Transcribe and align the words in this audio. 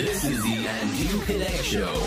This 0.00 0.22
is 0.22 0.38
the 0.40 0.68
Andrew 0.82 1.18
Connect 1.26 1.64
Show. 1.64 2.02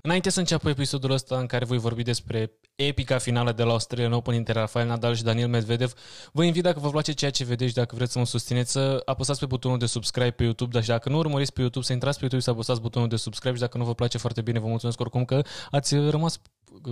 Înainte 0.00 0.30
să 0.30 0.38
înceapă 0.38 0.68
episodul 0.68 1.10
ăsta 1.10 1.38
în 1.38 1.46
care 1.46 1.64
voi 1.64 1.78
vorbi 1.78 2.02
despre 2.02 2.52
epica 2.74 3.18
finală 3.18 3.52
de 3.52 3.62
la 3.62 3.70
Australian 3.70 4.12
Open 4.12 4.34
între 4.34 4.52
Rafael 4.52 4.86
Nadal 4.86 5.14
și 5.14 5.22
Daniel 5.22 5.48
Medvedev, 5.48 5.92
vă 6.32 6.44
invit 6.44 6.62
dacă 6.62 6.78
vă 6.80 6.90
place 6.90 7.12
ceea 7.12 7.30
ce 7.30 7.44
vedeți, 7.44 7.74
dacă 7.74 7.94
vreți 7.96 8.12
să 8.12 8.18
mă 8.18 8.26
susțineți, 8.26 8.72
să 8.72 9.02
apăsați 9.04 9.38
pe 9.38 9.46
butonul 9.46 9.78
de 9.78 9.86
subscribe 9.86 10.30
pe 10.30 10.42
YouTube, 10.42 10.70
dar 10.72 10.82
și 10.82 10.88
dacă 10.88 11.08
nu 11.08 11.18
urmăriți 11.18 11.52
pe 11.52 11.60
YouTube, 11.60 11.84
să 11.84 11.92
intrați 11.92 12.18
pe 12.18 12.20
YouTube 12.20 12.42
și 12.42 12.48
să 12.48 12.54
apăsați 12.54 12.80
butonul 12.80 13.08
de 13.08 13.16
subscribe 13.16 13.54
și 13.54 13.60
dacă 13.60 13.78
nu 13.78 13.84
vă 13.84 13.94
place 13.94 14.18
foarte 14.18 14.40
bine, 14.40 14.58
vă 14.58 14.66
mulțumesc 14.66 15.00
oricum 15.00 15.24
că 15.24 15.42
ați 15.70 15.96
rămas 15.96 16.40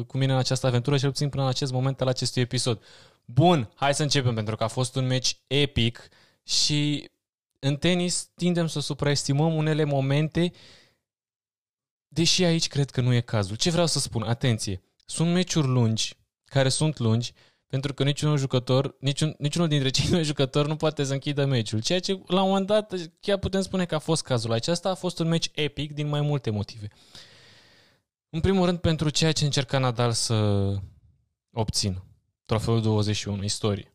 cu 0.07 0.19
mine 0.19 0.33
în 0.33 0.39
această 0.39 0.67
aventură, 0.67 0.99
cel 0.99 1.11
puțin 1.11 1.29
până 1.29 1.43
în 1.43 1.49
acest 1.49 1.73
moment 1.73 2.01
al 2.01 2.09
acestui 2.09 2.43
episod. 2.43 2.83
Bun, 3.25 3.71
hai 3.75 3.95
să 3.95 4.03
începem 4.03 4.35
pentru 4.35 4.57
că 4.57 4.65
a 4.65 4.69
fost 4.69 4.97
un 4.97 5.07
meci 5.07 5.37
epic 5.47 6.09
și 6.43 7.11
în 7.65 7.77
tenis 7.77 8.31
tindem 8.35 8.67
să 8.67 8.81
supraestimăm 8.81 9.55
unele 9.55 9.85
momente 9.85 10.53
Deși 12.15 12.45
aici 12.45 12.69
cred 12.69 12.91
că 12.91 13.01
nu 13.01 13.13
e 13.13 13.21
cazul. 13.21 13.57
Ce 13.57 13.71
vreau 13.71 13.87
să 13.87 13.99
spun? 13.99 14.23
Atenție! 14.23 14.83
Sunt 15.07 15.33
meciuri 15.33 15.67
lungi, 15.67 16.17
care 16.45 16.69
sunt 16.69 16.99
lungi, 16.99 17.33
pentru 17.67 17.95
că 17.95 18.05
niciunul 18.05 18.37
jucător, 18.37 18.97
niciun, 19.01 19.35
niciunul 19.39 19.69
dintre 19.69 19.89
cei 19.89 20.09
doi 20.11 20.25
jucători 20.25 20.69
nu 20.69 20.77
poate 20.77 21.05
să 21.05 21.13
închidă 21.13 21.45
meciul. 21.45 21.83
Ceea 21.83 22.01
ce 22.01 22.21
la 22.27 22.43
un 22.43 22.49
moment 22.49 22.67
dat 22.67 22.95
chiar 23.21 23.39
putem 23.39 23.61
spune 23.61 23.85
că 23.85 23.95
a 23.95 23.99
fost 23.99 24.23
cazul. 24.23 24.53
Acesta 24.53 24.91
a 24.91 24.95
fost 24.95 25.19
un 25.19 25.29
meci 25.29 25.51
epic 25.55 25.93
din 25.93 26.09
mai 26.09 26.21
multe 26.21 26.51
motive. 26.51 26.89
În 28.31 28.41
primul 28.41 28.65
rând 28.65 28.79
pentru 28.79 29.11
ceea 29.11 29.33
ce 29.33 29.45
încerca 29.45 29.79
Nadal 29.79 30.13
să 30.13 30.35
obțină. 31.53 32.05
Trofeul 32.45 32.83
21, 32.83 33.43
istorie. 33.43 33.94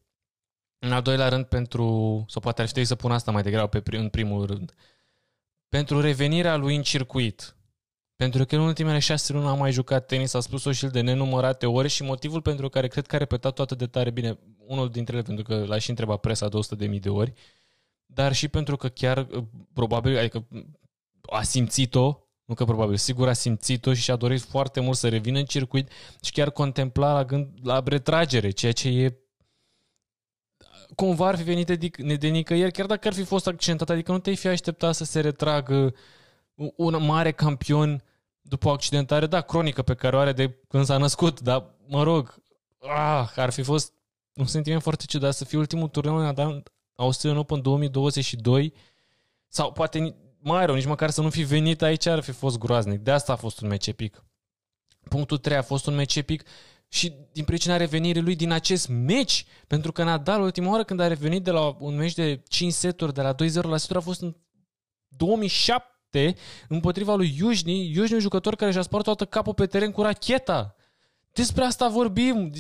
În 0.80 0.92
al 0.92 1.02
doilea 1.02 1.30
rând 1.30 1.46
pentru, 1.46 1.84
sau 2.28 2.42
poate 2.42 2.62
ar 2.62 2.68
fi 2.68 2.84
să 2.84 2.96
pun 2.96 3.12
asta 3.12 3.32
mai 3.32 3.44
degrabă 3.44 3.80
pe, 3.80 3.98
în 3.98 4.10
primul 4.10 4.46
rând, 4.46 4.74
pentru 5.70 6.02
revenirea 6.02 6.56
lui 6.56 6.76
în 6.76 6.82
circuit, 6.82 7.56
pentru 8.16 8.46
că 8.46 8.56
în 8.56 8.62
ultimele 8.62 9.00
șase 9.00 9.34
luni 9.34 9.46
am 9.46 9.58
mai 9.58 9.72
jucat 9.72 10.06
tenis, 10.06 10.34
a 10.34 10.40
spus-o 10.40 10.72
și 10.72 10.86
el 10.86 10.92
de 10.92 11.02
nenumărate 11.02 11.66
ori 11.66 11.88
și 11.88 12.04
motivul 12.04 12.42
pentru 12.42 12.70
care 12.70 12.88
cred 12.88 13.08
că 13.08 13.16
a 13.16 13.18
repetat-o 13.18 13.62
atât 13.62 13.78
de 13.78 13.88
tare 13.88 14.10
bine, 14.10 14.40
unul 14.58 14.90
dintre 14.90 15.16
ele 15.16 15.24
pentru 15.24 15.44
că 15.44 15.66
l-a 15.66 15.78
și 15.78 15.90
întrebat 15.90 16.20
presa 16.20 16.50
200.000 16.50 17.00
de 17.00 17.10
ori, 17.10 17.34
dar 18.06 18.34
și 18.34 18.48
pentru 18.48 18.76
că 18.76 18.88
chiar, 18.88 19.28
probabil, 19.74 20.18
adică 20.18 20.48
a 21.22 21.42
simțit-o, 21.42 22.20
nu 22.46 22.54
că 22.54 22.66
probabil, 22.66 22.96
sigur 22.96 23.28
a 23.28 23.34
simțit-o 23.34 23.94
și 23.94 24.02
și-a 24.02 24.16
dorit 24.16 24.42
foarte 24.42 24.80
mult 24.80 24.98
să 24.98 25.10
revină 25.10 25.40
în 25.40 25.46
circuit 25.46 25.92
și 26.22 26.32
chiar 26.32 26.52
contempla 26.52 27.14
la 27.14 27.26
gând 27.26 27.50
la 27.64 27.82
retragere, 27.86 28.50
ceea 28.50 28.72
ce 28.72 28.90
e 28.90 29.18
cumva 30.96 31.28
ar 31.28 31.38
fi 31.38 31.44
venit 31.44 31.68
de, 31.68 32.16
de 32.16 32.28
nicăieri, 32.28 32.72
chiar 32.72 32.86
dacă 32.86 33.08
ar 33.08 33.14
fi 33.14 33.24
fost 33.24 33.48
accidentat, 33.48 33.90
adică 33.90 34.12
nu 34.12 34.20
te-ai 34.20 34.36
fi 34.36 34.48
așteptat 34.48 34.96
să 34.96 35.04
se 35.04 35.20
retragă 35.20 35.94
un 36.76 37.06
mare 37.06 37.32
campion 37.32 38.04
după 38.42 38.68
o 38.68 38.72
accidentare, 38.72 39.28
da, 39.28 39.42
cronică 39.42 39.82
pe 39.82 39.94
care 39.94 40.16
o 40.16 40.20
are 40.20 40.32
de 40.32 40.58
când 40.68 40.86
s-a 40.86 40.98
născut, 40.98 41.42
dar, 41.42 41.66
mă 41.88 42.04
rog, 42.04 42.42
ah, 42.80 43.32
ar 43.36 43.50
fi 43.50 43.62
fost 43.62 43.94
un 44.34 44.46
sentiment 44.46 44.82
foarte 44.82 45.06
ciudat 45.06 45.34
să 45.34 45.46
fie 45.46 45.58
ultimul 45.58 45.88
turneu 45.88 46.16
în 46.16 46.64
Australian 46.96 47.40
Open 47.40 47.62
2022 47.62 48.74
sau 49.48 49.72
poate 49.72 50.16
mai 50.40 50.66
rău, 50.66 50.76
nici 50.76 50.86
măcar 50.86 51.10
să 51.10 51.22
nu 51.22 51.30
fi 51.30 51.44
venit 51.44 51.82
aici 51.82 52.06
ar 52.06 52.20
fi 52.20 52.32
fost 52.32 52.58
groaznic. 52.58 53.00
De 53.00 53.12
asta 53.12 53.34
a 53.34 53.36
fost 53.36 53.62
un 53.62 53.68
meci 53.68 53.88
epic. 53.88 54.24
Punctul 55.10 55.38
3 55.38 55.58
a 55.58 55.62
fost 55.62 55.88
un 55.88 55.96
meci 55.96 56.16
epic 56.16 56.44
și 56.90 57.14
din 57.32 57.44
pricina 57.44 57.78
revenirii 57.78 58.22
lui 58.22 58.36
din 58.36 58.52
acest 58.52 58.88
meci, 58.88 59.46
pentru 59.68 59.92
că 59.92 60.04
Nadal 60.04 60.42
ultima 60.42 60.70
oară 60.72 60.84
când 60.84 61.00
a 61.00 61.08
revenit 61.08 61.44
de 61.44 61.52
la 61.52 61.76
un 61.80 61.96
meci 61.96 62.14
de 62.14 62.42
5 62.48 62.74
seturi 62.74 63.14
de 63.14 63.22
la 63.22 63.36
2-0 63.36 63.36
la 63.62 63.78
seturi 63.78 64.00
a 64.00 64.02
fost 64.02 64.22
în 64.22 64.36
2007 65.08 66.36
împotriva 66.68 67.16
lui 67.16 67.36
Iujni, 67.38 67.92
Iujni 67.92 68.14
un 68.14 68.20
jucător 68.20 68.56
care 68.56 68.72
și-a 68.72 68.82
spart 68.82 69.04
toată 69.04 69.26
capul 69.26 69.54
pe 69.54 69.66
teren 69.66 69.92
cu 69.92 70.02
racheta. 70.02 70.76
Despre 71.32 71.64
asta 71.64 71.88
vorbim. 71.88 72.52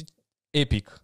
Epic. 0.49 1.03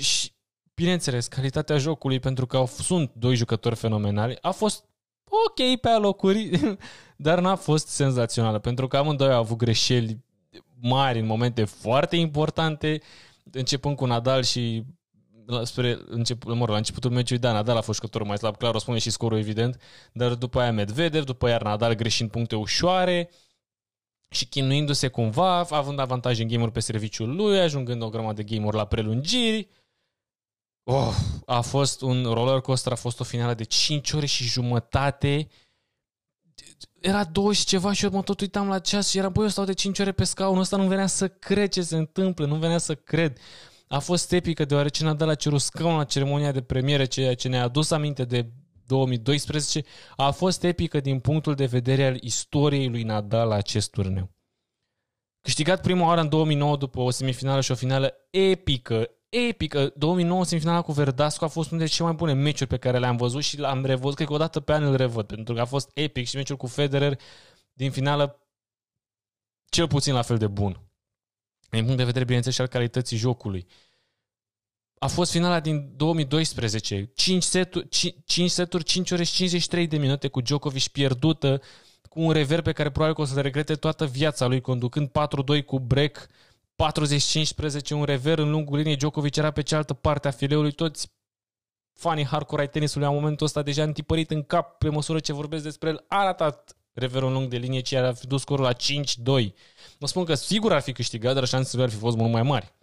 Și, 0.00 0.32
bineînțeles, 0.74 1.26
calitatea 1.26 1.78
jocului, 1.78 2.20
pentru 2.20 2.46
că 2.46 2.64
sunt 2.66 3.12
doi 3.14 3.34
jucători 3.34 3.76
fenomenali, 3.76 4.38
a 4.40 4.50
fost 4.50 4.84
ok 5.24 5.80
pe 5.80 5.88
alocuri, 5.88 6.50
dar 7.16 7.40
n-a 7.40 7.56
fost 7.56 7.88
senzațională, 7.88 8.58
pentru 8.58 8.88
că 8.88 8.96
amândoi 8.96 9.32
au 9.32 9.38
avut 9.38 9.56
greșeli 9.56 10.24
mari 10.84 11.18
în 11.18 11.26
momente 11.26 11.64
foarte 11.64 12.16
importante, 12.16 13.00
începând 13.52 13.96
cu 13.96 14.04
Nadal 14.04 14.42
și 14.42 14.84
la, 15.46 15.64
spre 15.64 15.98
încep, 16.06 16.44
mă 16.44 16.58
rog, 16.58 16.68
la 16.68 16.76
începutul 16.76 17.10
meciului, 17.10 17.42
da, 17.42 17.52
Nadal 17.52 17.76
a 17.76 17.80
fost 17.80 17.98
jucătorul 17.98 18.26
mai 18.26 18.38
slab, 18.38 18.56
clar, 18.56 18.74
o 18.74 18.78
spune 18.78 18.98
și 18.98 19.10
scorul 19.10 19.38
evident, 19.38 19.80
dar 20.12 20.34
după 20.34 20.60
aia 20.60 20.72
Medvedev, 20.72 21.24
după 21.24 21.46
aia 21.46 21.58
Nadal 21.62 21.94
greșind 21.94 22.30
puncte 22.30 22.56
ușoare 22.56 23.30
și 24.30 24.46
chinuindu-se 24.46 25.08
cumva, 25.08 25.58
având 25.58 25.98
avantaj 25.98 26.38
în 26.40 26.48
game 26.48 26.70
pe 26.70 26.80
serviciul 26.80 27.34
lui, 27.34 27.58
ajungând 27.58 28.02
o 28.02 28.08
grămadă 28.08 28.42
de 28.42 28.56
game 28.56 28.70
la 28.70 28.86
prelungiri. 28.86 29.68
Oh, 30.82 31.14
a 31.46 31.60
fost 31.60 32.00
un 32.00 32.22
roller 32.22 32.60
coaster, 32.60 32.92
a 32.92 32.96
fost 32.96 33.20
o 33.20 33.24
finală 33.24 33.54
de 33.54 33.64
5 33.64 34.12
ore 34.12 34.26
și 34.26 34.44
jumătate. 34.44 35.48
Era 37.04 37.24
două 37.24 37.52
și 37.52 37.64
ceva 37.64 37.92
și 37.92 38.04
eu 38.04 38.10
mă 38.10 38.22
tot 38.22 38.40
uitam 38.40 38.68
la 38.68 38.78
ceas 38.78 39.08
și 39.08 39.18
eram, 39.18 39.32
băi, 39.32 39.42
eu 39.42 39.50
stau 39.50 39.64
de 39.64 39.72
5 39.72 39.98
ore 39.98 40.12
pe 40.12 40.24
scaun, 40.24 40.58
ăsta 40.58 40.76
nu 40.76 40.86
venea 40.86 41.06
să 41.06 41.28
cred 41.28 41.68
ce 41.68 41.82
se 41.82 41.96
întâmplă, 41.96 42.46
nu 42.46 42.54
venea 42.54 42.78
să 42.78 42.94
cred 42.94 43.38
a 43.88 43.98
fost 43.98 44.32
epică 44.32 44.64
deoarece 44.64 45.04
Nadal 45.04 45.28
a 45.28 45.34
cerut 45.34 45.60
scaun 45.60 45.96
la 45.96 46.04
ceremonia 46.04 46.52
de 46.52 46.62
premiere, 46.62 47.04
ceea 47.04 47.34
ce 47.34 47.48
ne-a 47.48 47.62
adus 47.62 47.90
aminte 47.90 48.24
de 48.24 48.50
2012, 48.86 49.84
a 50.16 50.30
fost 50.30 50.62
epică 50.62 51.00
din 51.00 51.20
punctul 51.20 51.54
de 51.54 51.64
vedere 51.64 52.06
al 52.06 52.16
istoriei 52.20 52.88
lui 52.88 53.02
Nadal 53.02 53.48
la 53.48 53.54
acest 53.54 53.90
turneu. 53.90 54.30
Câștigat 55.40 55.80
prima 55.82 56.06
oară 56.06 56.20
în 56.20 56.28
2009 56.28 56.76
după 56.76 57.00
o 57.00 57.10
semifinală 57.10 57.60
și 57.60 57.70
o 57.70 57.74
finală 57.74 58.14
epică, 58.30 59.08
epică. 59.48 59.92
2009 59.96 60.44
semifinala 60.44 60.82
cu 60.82 60.92
Verdasco 60.92 61.44
a 61.44 61.48
fost 61.48 61.70
unul 61.70 61.78
dintre 61.78 61.96
cele 61.96 62.08
mai 62.08 62.16
bune 62.16 62.32
meciuri 62.32 62.68
pe 62.68 62.76
care 62.76 62.98
le-am 62.98 63.16
văzut 63.16 63.42
și 63.42 63.58
l-am 63.58 63.84
revăzut, 63.84 64.14
cred 64.14 64.26
că 64.26 64.34
o 64.34 64.38
dată 64.38 64.60
pe 64.60 64.72
an 64.72 64.82
îl 64.82 64.96
revăd, 64.96 65.26
pentru 65.26 65.54
că 65.54 65.60
a 65.60 65.64
fost 65.64 65.90
epic 65.94 66.26
și 66.26 66.36
meciul 66.36 66.56
cu 66.56 66.66
Federer 66.66 67.18
din 67.72 67.90
finală 67.90 68.38
cel 69.68 69.86
puțin 69.86 70.14
la 70.14 70.22
fel 70.22 70.38
de 70.38 70.46
bun 70.46 70.84
din 71.74 71.82
punct 71.82 71.98
de 71.98 72.04
vedere, 72.04 72.24
bineînțeles, 72.24 72.56
și 72.56 72.62
al 72.62 72.68
calității 72.68 73.16
jocului. 73.16 73.66
A 74.98 75.06
fost 75.06 75.30
finala 75.30 75.60
din 75.60 75.92
2012, 75.96 77.10
5 77.14 77.42
seturi, 77.42 77.88
5, 78.24 78.50
seturi, 78.50 78.84
5 78.84 79.10
ore 79.10 79.24
și 79.24 79.32
53 79.32 79.86
de 79.86 79.96
minute 79.96 80.28
cu 80.28 80.40
Djokovic 80.40 80.86
pierdută, 80.88 81.62
cu 82.08 82.20
un 82.20 82.32
rever 82.32 82.60
pe 82.60 82.72
care 82.72 82.90
probabil 82.90 83.14
că 83.14 83.20
o 83.20 83.24
să 83.24 83.34
le 83.34 83.40
regrete 83.40 83.74
toată 83.74 84.06
viața 84.06 84.46
lui, 84.46 84.60
conducând 84.60 85.08
4-2 85.08 85.64
cu 85.64 85.80
break, 85.80 86.28
40-15, 86.74 87.90
un 87.90 88.04
rever 88.04 88.38
în 88.38 88.50
lungul 88.50 88.76
liniei, 88.76 88.96
Djokovic 88.96 89.36
era 89.36 89.50
pe 89.50 89.62
cealaltă 89.62 89.94
parte 89.94 90.28
a 90.28 90.30
fileului, 90.30 90.72
toți 90.72 91.12
fanii 91.92 92.26
hardcore 92.26 92.60
ai 92.60 92.68
tenisului 92.68 93.06
la 93.06 93.12
momentul 93.12 93.46
ăsta 93.46 93.62
deja 93.62 93.82
întipărit 93.82 94.30
în 94.30 94.42
cap 94.42 94.78
pe 94.78 94.88
măsură 94.88 95.18
ce 95.18 95.32
vorbesc 95.32 95.62
despre 95.62 95.88
el, 95.88 96.04
a 96.08 96.16
arătat 96.16 96.76
reverul 96.92 97.32
lung 97.32 97.48
de 97.48 97.56
linie, 97.56 97.80
ce 97.80 97.96
ar 97.96 98.14
fi 98.14 98.26
dus 98.26 98.40
scorul 98.40 98.64
la 98.64 98.72
5-2. 98.72 99.52
Vă 99.98 100.06
spun 100.06 100.24
că 100.24 100.34
sigur 100.34 100.72
ar 100.72 100.80
fi 100.80 100.92
câștigat, 100.92 101.34
dar 101.34 101.44
șansele 101.44 101.82
ar 101.82 101.90
fi 101.90 101.96
fost 101.96 102.16
mult 102.16 102.32
mai 102.32 102.42
mari. 102.42 102.74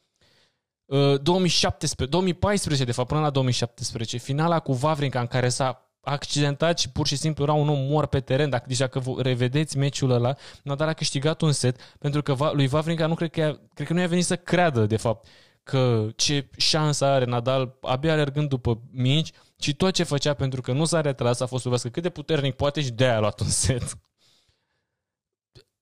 2017, 1.21 2.03
uh, 2.03 2.09
2014, 2.09 2.85
de 2.85 2.91
fapt, 2.91 3.07
până 3.07 3.21
la 3.21 3.29
2017, 3.29 4.17
finala 4.17 4.59
cu 4.59 4.73
Vavrinca 4.73 5.19
în 5.19 5.27
care 5.27 5.49
s-a 5.49 5.90
accidentat 6.01 6.79
și 6.79 6.89
pur 6.89 7.07
și 7.07 7.15
simplu 7.15 7.43
era 7.43 7.53
un 7.53 7.69
om 7.69 7.79
mor 7.79 8.05
pe 8.05 8.19
teren. 8.19 8.49
Dacă, 8.49 8.65
deci 8.67 8.77
dacă 8.77 9.03
revedeți 9.17 9.77
meciul 9.77 10.11
ăla, 10.11 10.35
Nadal 10.63 10.87
a 10.87 10.93
câștigat 10.93 11.41
un 11.41 11.51
set 11.51 11.95
pentru 11.99 12.21
că 12.21 12.51
lui 12.53 12.67
Vavrinca 12.67 13.07
nu 13.07 13.15
cred 13.15 13.31
că, 13.31 13.59
cred 13.73 13.87
că 13.87 13.93
nu 13.93 13.99
i-a 13.99 14.07
venit 14.07 14.25
să 14.25 14.35
creadă, 14.35 14.85
de 14.85 14.97
fapt, 14.97 15.27
că 15.63 16.09
ce 16.15 16.49
șansă 16.57 17.05
are 17.05 17.25
Nadal 17.25 17.77
abia 17.81 18.11
alergând 18.11 18.49
după 18.49 18.81
minci 18.91 19.31
și 19.59 19.75
tot 19.75 19.93
ce 19.93 20.03
făcea 20.03 20.33
pentru 20.33 20.61
că 20.61 20.71
nu 20.71 20.85
s-a 20.85 21.01
retras 21.01 21.39
a 21.39 21.45
fost 21.45 21.67
să 21.75 21.89
cât 21.89 22.03
de 22.03 22.09
puternic 22.09 22.55
poate 22.55 22.81
și 22.81 22.91
de-aia 22.91 23.15
a 23.15 23.19
luat 23.19 23.39
un 23.39 23.47
set. 23.47 23.97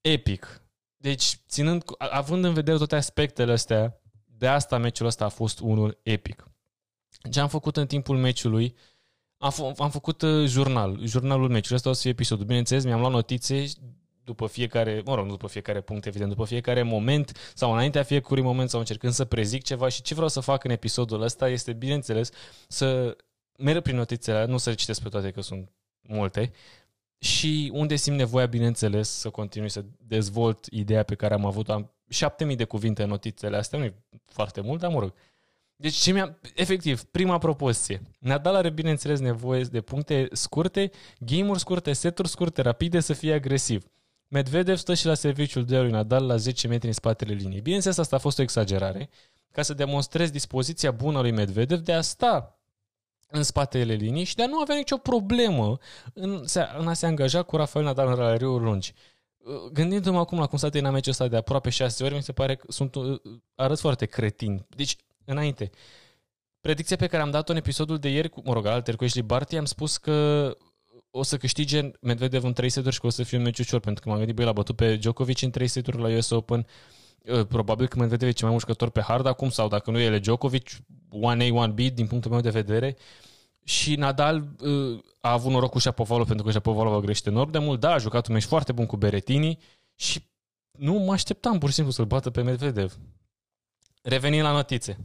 Epic. 0.02 0.64
Deci, 0.98 1.40
ținând, 1.48 1.84
având 1.98 2.44
în 2.44 2.54
vedere 2.54 2.78
toate 2.78 2.96
aspectele 2.96 3.52
astea, 3.52 4.02
de 4.26 4.48
asta 4.48 4.78
meciul 4.78 5.06
ăsta 5.06 5.26
a 5.26 5.30
fost 5.30 5.60
unul 5.60 6.00
epic. 6.04 6.48
Ce 7.32 7.40
am 7.40 7.48
făcut 7.48 7.78
în 7.78 7.88
timpul 7.88 8.18
meciului? 8.18 8.76
Am, 9.40 9.52
f- 9.52 9.78
am 9.78 9.90
făcut 9.90 10.22
uh, 10.22 10.48
jurnal, 10.48 11.00
jurnalul 11.06 11.50
meciului. 11.50 11.78
Asta 11.78 11.90
o 11.90 11.94
să 11.94 12.02
fie 12.02 12.12
episodul. 12.12 12.46
Bineînțeles, 12.46 12.84
mi-am 12.84 13.00
luat 13.00 13.12
notițe 13.12 13.66
după 14.24 14.48
fiecare, 14.48 15.02
mă 15.06 15.16
rog, 15.16 15.26
nu 15.26 15.32
după 15.32 15.48
fiecare 15.48 15.82
punct, 15.82 16.06
evident, 16.06 16.30
după 16.30 16.46
fiecare 16.46 16.82
moment 16.84 17.52
sau 17.56 17.72
înaintea 17.72 18.04
fiecărui 18.04 18.44
moment 18.44 18.70
sau 18.70 18.80
încercând 18.80 19.14
să 19.14 19.26
prezic 19.26 19.64
ceva 19.64 19.88
și 19.88 20.02
ce 20.02 20.14
vreau 20.14 20.30
să 20.30 20.40
fac 20.40 20.64
în 20.64 20.72
episodul 20.72 21.22
ăsta 21.22 21.50
este, 21.50 21.74
bineînțeles, 21.74 22.30
să 22.68 23.18
merg 23.58 23.82
prin 23.82 23.96
notițele, 23.96 24.46
nu 24.46 24.58
să 24.58 24.70
le 24.70 24.76
citesc 24.76 25.02
pe 25.02 25.10
toate 25.10 25.32
că 25.32 25.42
sunt 25.42 25.70
multe, 26.02 26.52
și 27.20 27.72
unde 27.74 27.96
simt 27.96 28.18
nevoia, 28.18 28.46
bineînțeles, 28.46 29.10
să 29.10 29.30
continui 29.30 29.70
să 29.70 29.86
dezvolt 29.98 30.66
ideea 30.66 31.04
pe 31.04 31.16
care 31.16 31.34
am 31.34 31.46
avut. 31.46 31.70
Am 31.70 31.92
7000 32.10 32.56
de 32.56 32.64
cuvinte 32.64 33.04
în 33.04 33.10
notițele 33.10 33.58
astea, 33.58 33.80
nu 33.80 33.86
e 33.86 33.96
foarte 34.26 34.62
mult, 34.62 34.80
dar 34.80 34.92
mă 34.92 35.00
rog. 35.00 35.14
Deci, 35.82 35.96
ce 35.96 36.12
mi-a, 36.12 36.40
efectiv, 36.56 37.04
prima 37.04 37.38
propoziție. 37.38 38.02
Nadal 38.20 38.56
are, 38.56 38.70
bineînțeles, 38.70 39.20
nevoie 39.20 39.64
de 39.64 39.82
puncte 39.82 40.28
scurte, 40.32 40.92
game-uri 41.20 41.60
scurte, 41.60 41.94
seturi 41.94 42.28
scurte, 42.28 42.62
rapide, 42.62 43.00
să 43.00 43.14
fie 43.14 43.34
agresiv. 43.34 43.86
Medvedev 44.28 44.78
stă 44.78 44.94
și 44.94 45.06
la 45.06 45.14
serviciul 45.14 45.66
de 45.66 45.80
lui 45.80 45.92
Nadal 45.92 46.26
la 46.26 46.36
10 46.36 46.68
metri 46.68 46.88
în 46.88 46.94
spatele 46.94 47.34
liniei. 47.34 47.62
Bineînțeles, 47.62 47.98
asta 47.98 48.16
a 48.16 48.20
fost 48.20 48.40
o 48.40 48.42
exagerare, 48.42 49.10
ca 49.52 49.62
să 49.62 49.74
demonstrezi 49.74 50.32
dispoziția 50.32 50.92
bună 50.92 51.20
lui 51.20 51.32
Medvedev 51.32 51.80
de 51.80 51.94
a 51.94 52.02
sta 52.02 52.60
în 53.28 53.44
spatele 53.44 53.94
liniei 53.94 54.24
și 54.24 54.36
de 54.36 54.44
a 54.44 54.48
nu 54.48 54.60
avea 54.60 54.76
nicio 54.76 54.98
problemă 54.98 55.78
în, 56.14 56.44
în 56.78 56.88
a 56.88 56.94
se 56.94 57.06
angaja 57.06 57.44
cu 57.44 57.56
Rafael 57.56 57.86
Nadal 57.86 58.08
în 58.08 58.16
ralariuri 58.16 58.64
lungi. 58.64 58.94
Gândindu-mă 59.74 60.20
acum 60.20 60.40
la 60.40 60.48
cum 60.48 60.58
s-a 60.58 60.70
terminat 60.70 60.94
meciul 60.94 61.12
ăsta 61.12 61.28
de 61.28 61.36
aproape 61.36 61.70
6 61.70 62.04
ori, 62.04 62.16
mi 62.16 62.24
se 62.24 62.32
pare 62.32 62.56
că 62.56 62.66
sunt, 62.70 62.96
arăt 63.56 63.80
foarte 63.80 64.06
cretin. 64.06 64.66
Deci, 64.76 64.96
înainte, 65.30 65.70
predicția 66.62 66.96
pe 66.96 67.08
care 67.08 67.24
am 67.24 67.32
dat-o 67.32 67.52
în 67.52 67.58
episodul 67.58 67.98
de 67.98 68.10
ieri, 68.10 68.30
cu, 68.30 68.42
mă 68.46 68.54
rog, 68.54 68.66
alter 68.66 68.96
cu 68.96 69.04
Ashley 69.04 69.24
Barty, 69.24 69.56
am 69.56 69.66
spus 69.66 69.98
că 69.98 70.58
o 71.12 71.24
să 71.24 71.38
câștige 71.38 71.92
Medvedev 72.02 72.44
în 72.44 72.54
3 72.54 72.70
seturi 72.70 72.94
și 72.94 73.00
că 73.00 73.06
o 73.06 73.10
să 73.10 73.24
fie 73.24 73.38
un 73.38 73.44
meci 73.44 73.60
ușor, 73.60 73.80
pentru 73.80 74.04
că 74.04 74.10
m-am 74.10 74.18
gândit, 74.18 74.36
băi, 74.36 74.46
l-a 74.46 74.52
bătut 74.52 74.76
pe 74.76 74.96
Djokovic 74.96 75.42
în 75.42 75.52
3 75.52 75.68
seturi 75.68 76.02
la 76.02 76.18
US 76.18 76.30
Open, 76.30 76.68
ă, 77.28 77.44
probabil 77.44 77.88
că 77.88 78.00
Medvedev 78.00 78.28
e 78.28 78.32
cel 78.32 78.48
mai 78.48 78.52
mult 78.52 78.66
jucător 78.66 78.90
pe 78.90 79.02
hard 79.02 79.26
acum, 79.26 79.50
sau 79.50 79.68
dacă 79.68 79.92
nu 79.92 80.00
e 80.00 80.20
Djokovic, 80.20 80.70
1A, 81.12 81.70
1B, 81.70 81.94
din 81.94 82.08
punctul 82.08 82.32
meu 82.32 82.42
de 82.42 82.50
vedere, 82.50 82.98
și 83.64 83.96
Nadal 83.96 84.48
uh, 84.60 85.04
a 85.22 85.32
avut 85.32 85.52
noroc 85.52 85.72
cu 85.72 85.80
Shapovalov 85.80 86.28
pentru 86.28 86.46
că 86.46 86.52
Shapovalov 86.52 86.94
a 86.94 87.00
greșit 87.00 87.26
enorm 87.26 87.52
de 87.52 87.58
mult. 87.58 87.80
Da, 87.80 87.92
a 87.92 87.98
jucat 87.98 88.28
un 88.28 88.34
meci 88.34 88.44
foarte 88.44 88.72
bun 88.72 88.86
cu 88.86 88.98
Beretini 88.98 89.60
și 89.96 90.28
nu 90.72 90.94
mă 90.94 91.12
așteptam 91.12 91.58
pur 91.58 91.70
și 91.70 91.76
simplu 91.76 91.94
să-l 91.94 92.06
bată 92.06 92.30
pe 92.30 92.42
Medvedev. 92.42 92.98
Revenind 94.02 94.44
la 94.44 94.52
notițe. 94.52 94.98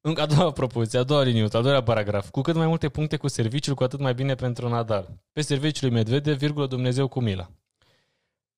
Încă 0.00 0.20
a 0.20 0.26
doua 0.26 0.50
propoziție, 0.52 0.98
a 0.98 1.02
doua 1.02 1.22
liniuță, 1.22 1.56
a 1.56 1.60
doilea 1.60 1.82
paragraf. 1.82 2.30
Cu 2.30 2.40
cât 2.40 2.54
mai 2.54 2.66
multe 2.66 2.88
puncte 2.88 3.16
cu 3.16 3.28
serviciul, 3.28 3.74
cu 3.74 3.82
atât 3.82 4.00
mai 4.00 4.14
bine 4.14 4.34
pentru 4.34 4.68
Nadal. 4.68 5.08
Pe 5.32 5.40
serviciul 5.40 5.88
lui 5.88 5.96
Medvedev, 5.96 6.36
virgulă 6.36 6.66
Dumnezeu 6.66 7.08
cu 7.08 7.20
mila. 7.20 7.50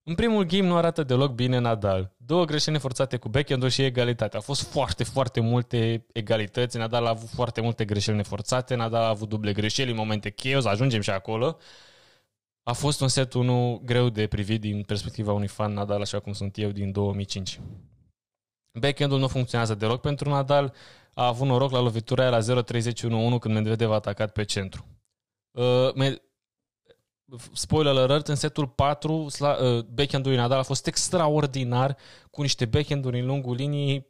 În 0.04 0.14
primul 0.14 0.44
game 0.44 0.66
nu 0.66 0.76
arată 0.76 1.02
deloc 1.02 1.32
bine 1.32 1.58
Nadal. 1.58 2.14
Două 2.16 2.44
greșeli 2.44 2.78
forțate 2.78 3.16
cu 3.16 3.28
backhand 3.28 3.70
și 3.70 3.82
egalitate. 3.82 4.36
Au 4.36 4.42
fost 4.42 4.62
foarte, 4.62 5.04
foarte 5.04 5.40
multe 5.40 6.06
egalități. 6.12 6.76
Nadal 6.76 7.06
a 7.06 7.08
avut 7.08 7.28
foarte 7.28 7.60
multe 7.60 7.84
greșeli 7.84 8.16
neforțate. 8.16 8.74
Nadal 8.74 9.02
a 9.02 9.08
avut 9.08 9.28
duble 9.28 9.52
greșeli 9.52 9.90
în 9.90 9.96
momente 9.96 10.30
cheie. 10.30 10.56
O 10.56 10.60
să 10.60 10.68
ajungem 10.68 11.00
și 11.00 11.10
acolo. 11.10 11.58
A 12.62 12.72
fost 12.72 13.00
un 13.00 13.08
set 13.08 13.32
unul 13.32 13.80
greu 13.84 14.08
de 14.08 14.26
privit 14.26 14.60
din 14.60 14.82
perspectiva 14.82 15.32
unui 15.32 15.46
fan 15.46 15.72
Nadal, 15.72 16.00
așa 16.00 16.20
cum 16.20 16.32
sunt 16.32 16.58
eu, 16.58 16.70
din 16.70 16.92
2005. 16.92 17.60
Backhandul 18.72 19.18
nu 19.18 19.28
funcționează 19.28 19.74
deloc 19.74 20.00
pentru 20.00 20.28
Nadal. 20.28 20.74
A 21.14 21.26
avut 21.26 21.46
noroc 21.46 21.70
la 21.70 21.80
lovitura 21.80 22.22
aia 22.22 22.38
la 22.38 22.62
0-31-1 22.62 23.38
când 23.40 23.54
Medvedev 23.54 23.90
a 23.90 23.94
atacat 23.94 24.32
pe 24.32 24.44
centru. 24.44 24.86
Uh, 25.50 26.16
spoiler 27.52 27.96
alert, 27.96 28.28
în 28.28 28.34
setul 28.34 28.68
4, 28.68 29.12
uh, 29.14 29.78
backhand-ul 29.84 30.34
Nadal 30.34 30.58
a 30.58 30.62
fost 30.62 30.86
extraordinar, 30.86 31.96
cu 32.30 32.42
niște 32.42 32.64
backhand-uri 32.64 33.20
în 33.20 33.26
lungul 33.26 33.54
linii, 33.54 34.06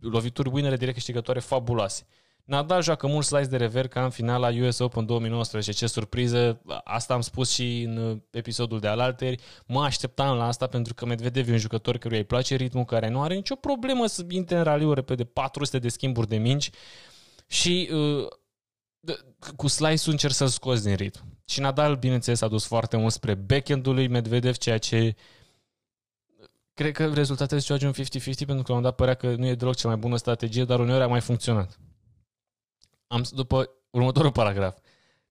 lovituri 0.00 0.48
winere 0.48 0.76
direct 0.76 0.96
câștigătoare 0.96 1.40
fabuloase. 1.40 2.06
Nadal 2.46 2.82
joacă 2.82 3.06
mult 3.06 3.24
slice 3.24 3.48
de 3.48 3.56
rever 3.56 3.88
ca 3.88 4.04
în 4.04 4.10
finala 4.10 4.48
US 4.48 4.78
Open 4.78 5.06
2019. 5.06 5.72
Ce 5.72 5.86
surpriză! 5.86 6.62
Asta 6.84 7.14
am 7.14 7.20
spus 7.20 7.50
și 7.50 7.82
în 7.82 7.96
uh, 7.96 8.18
episodul 8.30 8.80
de 8.80 8.86
alalteri. 8.86 9.42
Mă 9.66 9.82
așteptam 9.82 10.36
la 10.36 10.46
asta 10.46 10.66
pentru 10.66 10.94
că 10.94 11.06
Medvedev 11.06 11.48
e 11.48 11.52
un 11.52 11.58
jucător 11.58 11.96
căruia 11.96 12.18
îi 12.18 12.26
place 12.26 12.54
ritmul, 12.54 12.84
care 12.84 13.08
nu 13.08 13.22
are 13.22 13.34
nicio 13.34 13.54
problemă 13.54 14.06
să 14.06 14.24
intre 14.28 14.56
în 14.56 14.62
raliu 14.62 14.92
repede 14.92 15.24
400 15.24 15.78
de 15.78 15.88
schimburi 15.88 16.28
de 16.28 16.36
mingi 16.36 16.70
și 17.46 17.90
uh, 17.92 18.26
cu 19.56 19.66
slice-ul 19.66 20.12
încerc 20.12 20.32
să-l 20.32 20.48
scoți 20.48 20.84
din 20.84 20.94
ritm. 20.94 21.20
Și 21.44 21.60
Nadal, 21.60 21.96
bineînțeles, 21.96 22.40
a 22.40 22.48
dus 22.48 22.66
foarte 22.66 22.96
mult 22.96 23.12
spre 23.12 23.34
backhand-ul 23.34 23.94
lui 23.94 24.08
Medvedev, 24.08 24.56
ceea 24.56 24.78
ce 24.78 25.14
cred 26.74 26.92
că 26.92 27.12
rezultatele 27.14 27.60
se 27.60 27.66
joace 27.66 27.86
un 27.86 27.92
50-50 27.92 28.46
pentru 28.46 28.64
că 28.64 28.72
la 28.72 28.76
un 28.76 28.82
dat 28.82 28.94
părea 28.94 29.14
că 29.14 29.34
nu 29.34 29.46
e 29.46 29.54
deloc 29.54 29.74
cea 29.74 29.88
mai 29.88 29.96
bună 29.96 30.16
strategie, 30.16 30.64
dar 30.64 30.80
uneori 30.80 31.02
a 31.02 31.06
mai 31.06 31.20
funcționat. 31.20 31.78
Am, 33.06 33.24
după 33.30 33.70
următorul 33.90 34.32
paragraf. 34.32 34.76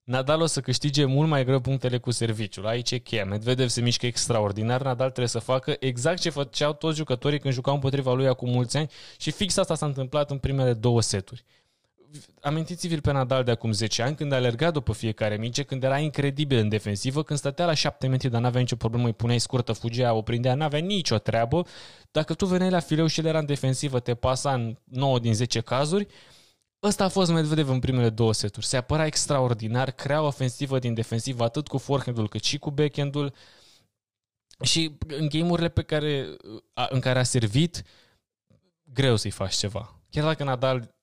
Nadal 0.04 0.40
o 0.40 0.46
să 0.46 0.60
câștige 0.60 1.04
mult 1.04 1.28
mai 1.28 1.44
greu 1.44 1.60
punctele 1.60 1.98
cu 1.98 2.10
serviciul. 2.10 2.66
Aici 2.66 2.90
e 2.90 2.98
cheia. 2.98 3.24
Medvedev 3.24 3.68
se 3.68 3.80
mișcă 3.80 4.06
extraordinar. 4.06 4.82
Nadal 4.82 5.06
trebuie 5.06 5.28
să 5.28 5.38
facă 5.38 5.76
exact 5.78 6.20
ce 6.20 6.30
făceau 6.30 6.72
toți 6.72 6.96
jucătorii 6.96 7.38
când 7.38 7.54
jucau 7.54 7.74
împotriva 7.74 8.12
lui 8.12 8.26
acum 8.26 8.50
mulți 8.50 8.76
ani 8.76 8.90
și 9.18 9.30
fix 9.30 9.56
asta 9.56 9.74
s-a 9.74 9.86
întâmplat 9.86 10.30
în 10.30 10.38
primele 10.38 10.72
două 10.72 11.00
seturi 11.00 11.44
amintiți-vi 12.40 13.00
pe 13.00 13.12
Nadal 13.12 13.44
de 13.44 13.50
acum 13.50 13.72
10 13.72 14.02
ani, 14.02 14.16
când 14.16 14.32
alerga 14.32 14.70
după 14.70 14.92
fiecare 14.92 15.36
minge, 15.36 15.62
când 15.62 15.82
era 15.82 15.98
incredibil 15.98 16.58
în 16.58 16.68
defensivă, 16.68 17.22
când 17.22 17.38
stătea 17.38 17.66
la 17.66 17.74
7 17.74 18.06
metri, 18.06 18.30
dar 18.30 18.40
n-avea 18.40 18.60
nicio 18.60 18.76
problemă, 18.76 19.06
îi 19.06 19.12
puneai 19.12 19.38
scurtă, 19.38 19.72
fugea, 19.72 20.12
o 20.12 20.22
prindea, 20.22 20.54
n-avea 20.54 20.78
nicio 20.78 21.18
treabă. 21.18 21.66
Dacă 22.10 22.34
tu 22.34 22.46
veneai 22.46 22.70
la 22.70 22.80
fileu 22.80 23.06
și 23.06 23.20
el 23.20 23.26
era 23.26 23.38
în 23.38 23.46
defensivă, 23.46 24.00
te 24.00 24.14
pasa 24.14 24.52
în 24.52 24.76
9 24.84 25.18
din 25.18 25.34
10 25.34 25.60
cazuri, 25.60 26.06
Ăsta 26.86 27.04
a 27.04 27.08
fost 27.08 27.30
Medvedev 27.30 27.68
în 27.68 27.78
primele 27.78 28.10
două 28.10 28.32
seturi. 28.32 28.66
Se 28.66 28.76
apăra 28.76 29.06
extraordinar, 29.06 29.90
crea 29.90 30.22
ofensivă 30.22 30.78
din 30.78 30.94
defensivă 30.94 31.44
atât 31.44 31.68
cu 31.68 31.78
forehand-ul 31.78 32.28
cât 32.28 32.42
și 32.42 32.58
cu 32.58 32.70
backhand-ul. 32.70 33.34
Și 34.62 34.96
în 35.06 35.28
game-urile 35.28 35.68
pe 35.68 35.82
care, 35.82 36.36
în 36.88 37.00
care 37.00 37.18
a 37.18 37.22
servit, 37.22 37.82
greu 38.82 39.16
să-i 39.16 39.30
faci 39.30 39.54
ceva. 39.54 40.00
Chiar 40.10 40.24
dacă 40.24 40.44
Nadal 40.44 40.94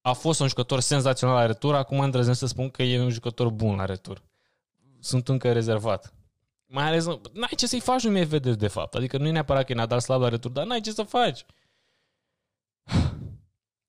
a 0.00 0.12
fost 0.12 0.40
un 0.40 0.48
jucător 0.48 0.80
senzațional 0.80 1.34
la 1.34 1.46
retur, 1.46 1.74
acum 1.74 2.00
îndrăznesc 2.00 2.38
să 2.38 2.46
spun 2.46 2.70
că 2.70 2.82
e 2.82 3.00
un 3.00 3.10
jucător 3.10 3.48
bun 3.48 3.76
la 3.76 3.84
retur. 3.84 4.22
Sunt 5.00 5.28
încă 5.28 5.52
rezervat. 5.52 6.14
Mai 6.66 6.84
ales, 6.86 7.04
n-ai 7.06 7.54
ce 7.56 7.66
să-i 7.66 7.80
faci 7.80 8.02
lui 8.02 8.12
Medvedev 8.12 8.54
de 8.54 8.68
fapt. 8.68 8.94
Adică 8.94 9.18
nu 9.18 9.26
e 9.26 9.30
neapărat 9.30 9.64
că 9.64 9.72
e 9.72 9.74
Nadal 9.74 10.00
slab 10.00 10.20
la 10.20 10.28
retur, 10.28 10.50
dar 10.50 10.66
n-ai 10.66 10.80
ce 10.80 10.92
să 10.92 11.02
faci. 11.02 11.44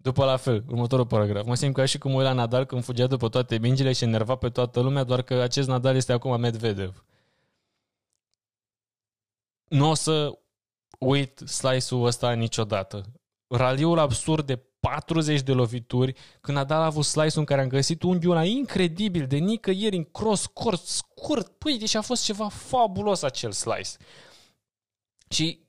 După 0.01 0.25
la 0.25 0.37
fel, 0.37 0.63
următorul 0.67 1.05
paragraf. 1.05 1.45
Mă 1.45 1.55
simt 1.55 1.75
ca 1.75 1.85
și 1.85 1.97
cum 1.97 2.19
la 2.19 2.33
Nadal 2.33 2.65
când 2.65 2.83
fugea 2.83 3.07
după 3.07 3.29
toate 3.29 3.57
mingile 3.57 3.93
și 3.93 4.03
enerva 4.03 4.35
pe 4.35 4.49
toată 4.49 4.79
lumea, 4.79 5.03
doar 5.03 5.21
că 5.21 5.33
acest 5.33 5.67
Nadal 5.67 5.95
este 5.95 6.11
acum 6.11 6.39
Medvedev. 6.39 7.05
Nu 9.67 9.89
o 9.89 9.93
să 9.93 10.39
uit 10.99 11.41
slice-ul 11.45 12.05
ăsta 12.05 12.33
niciodată. 12.33 13.03
Raliul 13.47 13.99
absurd 13.99 14.45
de 14.45 14.55
40 14.79 15.41
de 15.41 15.51
lovituri, 15.51 16.15
când 16.41 16.57
a 16.57 16.63
dat 16.63 16.81
a 16.81 16.85
avut 16.85 17.05
slice 17.05 17.39
în 17.39 17.45
care 17.45 17.61
am 17.61 17.67
găsit 17.67 18.03
unghiul 18.03 18.31
ăla 18.31 18.45
incredibil 18.45 19.27
de 19.27 19.37
nicăieri 19.37 19.95
în 19.95 20.03
cross 20.03 20.45
court 20.45 20.81
scurt. 20.81 21.47
Păi, 21.57 21.77
deci 21.77 21.95
a 21.95 22.01
fost 22.01 22.23
ceva 22.23 22.47
fabulos 22.47 23.21
acel 23.21 23.51
slice. 23.51 23.89
Și 25.29 25.59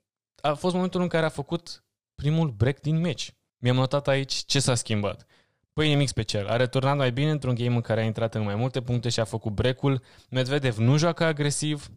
a 0.41 0.55
fost 0.55 0.75
momentul 0.75 1.01
în 1.01 1.09
care 1.09 1.27
a 1.27 1.29
făcut 1.29 1.85
primul 2.15 2.51
break 2.51 2.81
din 2.81 3.01
meci. 3.01 3.35
Mi-am 3.63 3.77
notat 3.77 4.09
aici 4.09 4.33
ce 4.33 4.61
s-a 4.61 4.75
schimbat. 4.75 5.27
Păi 5.73 5.89
nimic 5.89 6.09
special. 6.09 6.47
A 6.47 6.57
returnat 6.57 6.97
mai 6.97 7.13
bine 7.13 7.31
într-un 7.31 7.55
game 7.55 7.75
în 7.75 7.81
care 7.81 8.01
a 8.01 8.05
intrat 8.05 8.35
în 8.35 8.43
mai 8.43 8.55
multe 8.55 8.83
puncte 8.83 9.09
și 9.09 9.21
a 9.21 9.25
făcut 9.25 9.53
break-ul. 9.53 10.03
Medvedev 10.31 10.77
nu 10.77 10.97
joacă 10.97 11.25
agresiv 11.25 11.91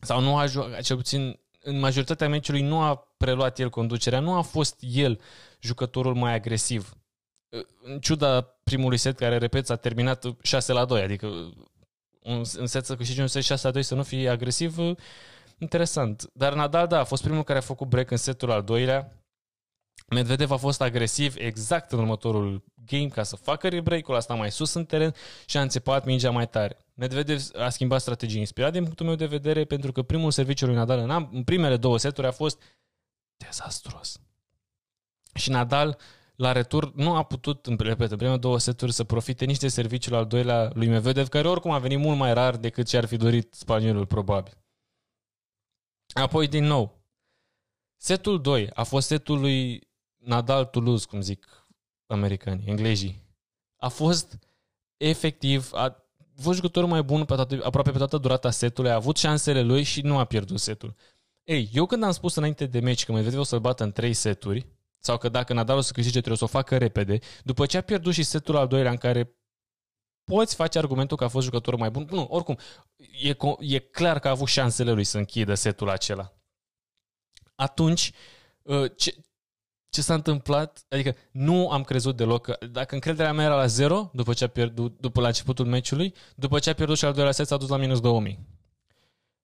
sau 0.00 0.20
nu 0.20 0.36
a 0.36 0.46
jucat, 0.46 0.80
cel 0.80 0.96
puțin 0.96 1.40
în 1.60 1.78
majoritatea 1.78 2.28
meciului 2.28 2.62
nu 2.62 2.80
a 2.80 3.14
preluat 3.16 3.58
el 3.58 3.70
conducerea, 3.70 4.20
nu 4.20 4.32
a 4.32 4.42
fost 4.42 4.76
el 4.80 5.20
jucătorul 5.60 6.14
mai 6.14 6.34
agresiv. 6.34 6.96
În 7.82 8.00
ciuda 8.00 8.40
primului 8.42 8.96
set 8.96 9.16
care, 9.16 9.38
repet, 9.38 9.66
s-a 9.66 9.76
terminat 9.76 10.24
6 10.42 10.72
la 10.72 10.84
2, 10.84 11.02
adică 11.02 11.26
un, 12.22 12.44
un 12.58 12.66
set 12.66 12.84
să 12.84 12.96
câștigi 12.96 13.20
un 13.20 13.26
set 13.26 13.42
6 13.42 13.66
la 13.66 13.72
2 13.72 13.82
să 13.82 13.94
nu 13.94 14.02
fie 14.02 14.28
agresiv, 14.28 14.76
interesant. 15.58 16.30
Dar 16.32 16.54
Nadal, 16.54 16.86
da, 16.86 16.98
a 16.98 17.04
fost 17.04 17.22
primul 17.22 17.44
care 17.44 17.58
a 17.58 17.62
făcut 17.62 17.88
break 17.88 18.10
în 18.10 18.16
setul 18.16 18.50
al 18.50 18.62
doilea, 18.62 19.25
Medvedev 20.08 20.50
a 20.50 20.56
fost 20.56 20.80
agresiv 20.80 21.34
exact 21.38 21.92
în 21.92 21.98
următorul 21.98 22.64
game 22.86 23.08
ca 23.08 23.22
să 23.22 23.36
facă 23.36 23.68
rebreak-ul, 23.68 24.14
asta 24.14 24.34
mai 24.34 24.50
sus 24.50 24.72
în 24.72 24.84
teren 24.84 25.14
și 25.46 25.56
a 25.56 25.60
înțepat 25.60 26.04
mingea 26.04 26.30
mai 26.30 26.48
tare. 26.48 26.78
Medvedev 26.94 27.42
a 27.54 27.68
schimbat 27.68 28.00
strategie 28.00 28.38
inspirat 28.38 28.72
din 28.72 28.82
punctul 28.82 29.06
meu 29.06 29.14
de 29.14 29.26
vedere 29.26 29.64
pentru 29.64 29.92
că 29.92 30.02
primul 30.02 30.30
serviciu 30.30 30.66
lui 30.66 30.74
Nadal 30.74 30.98
în, 30.98 31.10
am, 31.10 31.30
în 31.32 31.44
primele 31.44 31.76
două 31.76 31.98
seturi 31.98 32.26
a 32.26 32.30
fost 32.30 32.62
dezastruos. 33.36 34.20
Și 35.34 35.50
Nadal 35.50 35.98
la 36.36 36.52
retur 36.52 36.94
nu 36.94 37.14
a 37.14 37.22
putut, 37.22 37.66
în, 37.66 37.76
repet, 37.78 38.10
în 38.10 38.16
primele 38.16 38.38
două 38.38 38.58
seturi 38.58 38.92
să 38.92 39.04
profite 39.04 39.44
nici 39.44 39.58
de 39.58 39.68
serviciul 39.68 40.14
al 40.14 40.26
doilea 40.26 40.70
lui 40.74 40.88
Medvedev, 40.88 41.28
care 41.28 41.48
oricum 41.48 41.70
a 41.70 41.78
venit 41.78 41.98
mult 41.98 42.18
mai 42.18 42.34
rar 42.34 42.56
decât 42.56 42.86
ce 42.86 42.96
ar 42.96 43.04
fi 43.04 43.16
dorit 43.16 43.54
spaniolul, 43.54 44.06
probabil. 44.06 44.58
Apoi, 46.14 46.48
din 46.48 46.64
nou, 46.64 47.04
setul 47.96 48.40
2 48.40 48.70
a 48.70 48.82
fost 48.82 49.06
setul 49.06 49.40
lui 49.40 49.88
Nadal 50.26 50.64
Toulouse, 50.64 51.06
cum 51.06 51.20
zic 51.20 51.66
americanii, 52.06 52.66
englezii. 52.66 53.22
A 53.76 53.88
fost 53.88 54.38
efectiv, 54.96 55.70
a 55.72 56.04
fost 56.40 56.56
jucătorul 56.56 56.88
mai 56.88 57.02
bun 57.02 57.24
pe 57.24 57.34
toată, 57.34 57.60
aproape 57.64 57.90
pe 57.90 57.98
toată 57.98 58.18
durata 58.18 58.50
setului, 58.50 58.90
a 58.90 58.94
avut 58.94 59.16
șansele 59.16 59.62
lui 59.62 59.82
și 59.82 60.00
nu 60.00 60.18
a 60.18 60.24
pierdut 60.24 60.60
setul. 60.60 60.94
Ei, 61.44 61.70
eu 61.72 61.86
când 61.86 62.02
am 62.02 62.10
spus 62.10 62.34
înainte 62.34 62.66
de 62.66 62.80
meci 62.80 63.04
că 63.04 63.12
Medvedev 63.12 63.38
o 63.38 63.42
să-l 63.42 63.60
bată 63.60 63.84
în 63.84 63.92
trei 63.92 64.12
seturi, 64.12 64.66
sau 64.98 65.18
că 65.18 65.28
dacă 65.28 65.52
Nadal 65.52 65.76
o 65.76 65.80
să 65.80 65.92
câștige 65.92 66.18
trebuie 66.18 66.38
să 66.38 66.44
o 66.44 66.58
facă 66.58 66.76
repede, 66.76 67.18
după 67.44 67.66
ce 67.66 67.76
a 67.76 67.80
pierdut 67.80 68.12
și 68.12 68.22
setul 68.22 68.56
al 68.56 68.66
doilea 68.66 68.90
în 68.90 68.96
care 68.96 69.36
poți 70.24 70.54
face 70.54 70.78
argumentul 70.78 71.16
că 71.16 71.24
a 71.24 71.28
fost 71.28 71.44
jucătorul 71.44 71.78
mai 71.78 71.90
bun. 71.90 72.06
Nu, 72.10 72.26
oricum, 72.30 72.58
e, 73.22 73.34
co- 73.34 73.58
e 73.58 73.78
clar 73.78 74.18
că 74.18 74.28
a 74.28 74.30
avut 74.30 74.48
șansele 74.48 74.92
lui 74.92 75.04
să 75.04 75.18
închidă 75.18 75.54
setul 75.54 75.88
acela. 75.88 76.32
Atunci, 77.54 78.12
uh, 78.62 78.90
ce, 78.96 79.14
ce 79.88 80.02
s-a 80.02 80.14
întâmplat? 80.14 80.84
Adică 80.88 81.16
nu 81.30 81.70
am 81.70 81.82
crezut 81.82 82.16
deloc 82.16 82.42
că, 82.42 82.58
dacă 82.70 82.94
încrederea 82.94 83.32
mea 83.32 83.44
era 83.44 83.56
la 83.56 83.66
zero 83.66 84.10
după 84.12 84.32
ce 84.32 84.44
a 84.44 84.48
pierdut, 84.48 84.96
după 85.00 85.20
la 85.20 85.26
începutul 85.26 85.66
meciului, 85.66 86.14
după 86.34 86.58
ce 86.58 86.70
a 86.70 86.74
pierdut 86.74 86.96
și 86.96 87.04
al 87.04 87.12
doilea 87.12 87.32
set 87.32 87.46
s-a 87.46 87.56
dus 87.56 87.68
la 87.68 87.76
minus 87.76 88.00
2000. 88.00 88.38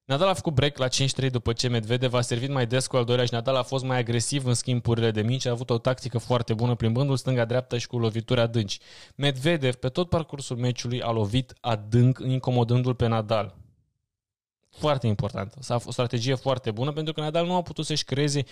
Nadal 0.05 0.29
a 0.29 0.35
făcut 0.35 0.55
break 0.55 0.77
la 0.79 0.89
5-3 0.89 1.31
după 1.31 1.53
ce 1.53 1.69
Medvedev 1.69 2.15
a 2.15 2.21
servit 2.21 2.51
mai 2.51 2.67
des 2.67 2.87
cu 2.87 2.97
al 2.97 3.05
doilea 3.05 3.25
și 3.25 3.33
Nadal 3.33 3.57
a 3.57 3.63
fost 3.63 3.85
mai 3.85 3.99
agresiv 3.99 4.47
în 4.47 4.55
schimburile 4.55 5.11
de 5.11 5.23
mici, 5.23 5.47
a 5.47 5.51
avut 5.51 5.71
o 5.71 5.79
tactică 5.79 6.19
foarte 6.19 6.55
bună 6.55 6.75
plimbându-l 6.75 7.17
stânga-dreapta 7.17 7.79
și 7.79 7.87
cu 7.87 7.99
lovituri 7.99 8.41
adânci. 8.41 8.79
Medvedev 9.15 9.75
pe 9.75 9.89
tot 9.89 10.09
parcursul 10.09 10.57
meciului 10.57 11.03
a 11.03 11.11
lovit 11.11 11.55
adânc, 11.61 12.19
incomodându-l 12.27 12.95
pe 12.95 13.07
Nadal. 13.07 13.57
Foarte 14.71 15.07
important. 15.07 15.55
S-a 15.61 15.75
fost 15.75 15.87
o 15.87 15.93
strategie 15.93 16.35
foarte 16.35 16.71
bună 16.71 16.93
pentru 16.93 17.13
că 17.13 17.21
Nadal 17.21 17.47
nu 17.47 17.55
a 17.55 17.63
putut 17.63 17.87
să-și 17.87 18.05
creeze 18.05 18.45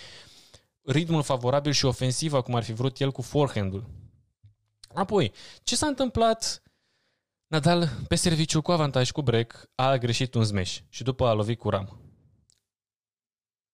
ritmul 0.81 1.23
favorabil 1.23 1.71
și 1.71 1.85
ofensiva 1.85 2.41
cum 2.41 2.55
ar 2.55 2.63
fi 2.63 2.73
vrut 2.73 2.99
el 2.99 3.11
cu 3.11 3.21
forehand-ul. 3.21 3.89
Apoi, 4.93 5.33
ce 5.63 5.75
s-a 5.75 5.87
întâmplat 5.87 6.63
Nadal, 7.47 7.87
pe 8.07 8.15
serviciu 8.15 8.61
cu 8.61 8.71
avantaj 8.71 9.11
cu 9.11 9.21
break, 9.21 9.69
a 9.75 9.97
greșit 9.97 10.33
un 10.33 10.43
smash 10.43 10.79
și 10.89 11.03
după 11.03 11.27
a 11.27 11.33
lovit 11.33 11.59
cu 11.59 11.69
ram. 11.69 12.01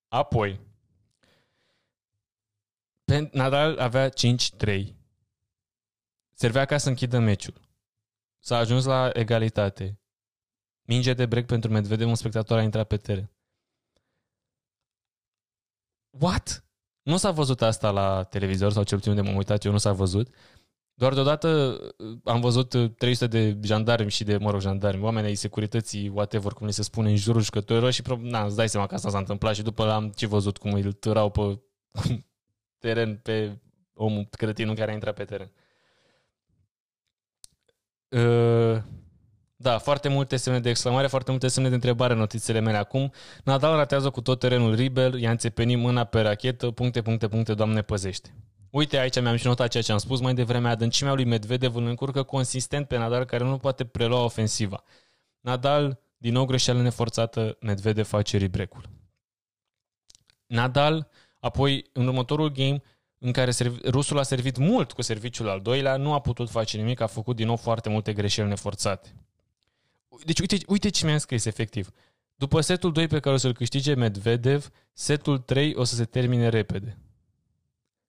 Apoi, 0.08 0.60
Nadal 3.32 3.80
avea 3.80 4.10
5-3. 4.10 4.96
Servea 6.34 6.66
ca 6.66 6.78
să 6.78 6.90
închidă 6.90 7.20
meciul. 7.20 7.62
S-a 8.40 8.58
ajuns 8.58 8.86
la 8.86 9.10
egalitate. 9.14 10.00
Minge 10.82 11.14
de 11.14 11.26
break 11.26 11.46
pentru 11.46 11.72
Medvedev, 11.72 12.08
un 12.08 12.16
spectator 12.16 12.58
a 12.58 12.62
intrat 12.62 12.88
pe 12.88 12.98
teren. 12.98 13.32
What? 16.20 16.67
Nu 17.08 17.18
s-a 17.18 17.32
văzut 17.32 17.62
asta 17.62 17.92
la 17.92 18.24
televizor 18.24 18.72
sau 18.72 18.84
cel 18.84 18.98
puțin 18.98 19.16
de 19.16 19.22
m-am 19.22 19.36
uitat 19.36 19.64
eu, 19.64 19.72
nu 19.72 19.78
s-a 19.78 19.94
văzut. 19.94 20.36
Doar 20.94 21.14
deodată 21.14 21.80
uh, 21.98 22.18
am 22.24 22.40
văzut 22.40 22.98
300 22.98 23.26
uh, 23.26 23.30
de 23.32 23.68
jandarmi 23.68 24.10
și 24.10 24.24
de, 24.24 24.38
mă 24.38 24.52
rog, 24.52 24.62
jandarmi, 24.62 25.04
oameni 25.04 25.28
ai 25.28 25.36
securității, 25.36 26.10
whatever, 26.10 26.52
cum 26.52 26.66
le 26.66 26.72
se 26.72 26.84
spune, 26.84 27.10
în 27.10 27.16
jurul 27.16 27.42
jucătorilor 27.42 27.92
și, 27.92 28.02
na, 28.20 28.46
îți 28.46 28.56
dai 28.56 28.70
seama 28.70 28.88
că 28.88 28.96
asta 28.96 29.10
s-a 29.10 29.18
întâmplat 29.18 29.56
și 29.56 29.62
după 29.62 29.92
am 29.92 30.10
ce 30.10 30.28
văzut 30.28 30.58
cum 30.58 30.72
îl 30.72 30.94
târau 30.94 31.30
pe 31.30 31.62
teren 32.84 33.18
pe 33.18 33.62
omul 33.94 34.28
cretinul 34.32 34.76
care 34.76 34.92
a 34.92 34.94
intrat 34.94 35.16
pe 35.16 35.24
teren. 35.24 35.52
Uh, 38.10 38.82
da, 39.60 39.78
foarte 39.78 40.10
multe 40.10 40.36
semne 40.36 40.60
de 40.60 40.70
exclamare, 40.70 41.08
foarte 41.08 41.32
multe 41.32 41.48
semne 41.48 41.70
de 41.70 41.76
întrebare 41.76 42.14
în 42.14 42.20
notițele 42.20 42.60
mele 42.60 42.78
acum. 42.78 43.12
Nadal 43.44 43.76
ratează 43.76 44.10
cu 44.10 44.22
tot 44.22 44.40
terenul 44.40 44.76
Ribel, 44.76 45.20
i-a 45.20 45.32
înțepenit 45.32 45.78
mâna 45.78 46.04
pe 46.04 46.22
rachetă, 46.22 46.72
puncte, 46.72 47.02
puncte, 47.02 47.28
puncte, 47.28 47.54
doamne 47.54 47.82
păzește. 47.82 48.34
Uite, 48.70 48.98
aici 48.98 49.22
mi-am 49.22 49.36
și 49.36 49.46
notat 49.46 49.68
ceea 49.68 49.84
ce 49.84 49.92
am 49.92 49.98
spus 49.98 50.20
mai 50.20 50.34
devreme. 50.34 50.70
Adâncimea 50.70 51.14
lui 51.14 51.26
Medvedev 51.26 51.76
îl 51.76 51.86
încurcă 51.86 52.24
consistent 52.24 52.88
pe 52.88 52.98
Nadal, 52.98 53.26
care 53.26 53.44
nu 53.44 53.58
poate 53.58 53.86
prelua 53.86 54.24
ofensiva. 54.24 54.84
Nadal, 55.40 56.00
din 56.18 56.34
nou 56.34 56.46
greșeală 56.46 56.82
neforțată, 56.82 57.58
Medvedev 57.60 58.08
face 58.08 58.38
ribrecul. 58.38 58.90
Nadal, 60.48 61.10
apoi, 61.40 61.90
în 61.94 62.08
următorul 62.08 62.52
game, 62.52 62.82
în 63.20 63.32
care 63.32 63.52
rusul 63.86 64.20
a 64.20 64.24
servit 64.24 64.58
mult 64.58 64.92
cu 64.92 65.02
serviciul 65.02 65.50
al 65.50 65.62
doilea, 65.62 65.96
nu 65.96 66.14
a 66.14 66.20
putut 66.20 66.50
face 66.50 66.78
nimic, 66.78 67.00
a 67.00 67.08
făcut 67.08 67.36
din 67.36 67.46
nou 67.46 67.56
foarte 67.56 67.90
multe 67.90 68.14
greșeli 68.14 68.48
neforțate. 68.48 69.27
Deci 70.26 70.40
uite, 70.40 70.58
uite 70.68 70.90
ce 70.90 71.06
mi-am 71.06 71.18
scris 71.18 71.46
efectiv. 71.46 71.92
După 72.36 72.62
setul 72.62 72.92
2 72.92 73.08
pe 73.08 73.20
care 73.20 73.36
o 73.36 73.38
să-l 73.38 73.54
câștige 73.54 73.94
Medvedev, 73.94 74.70
setul 74.94 75.38
3 75.38 75.76
o 75.76 75.84
să 75.84 75.96
se 75.96 76.06
termine 76.06 76.50
repede. 76.50 76.98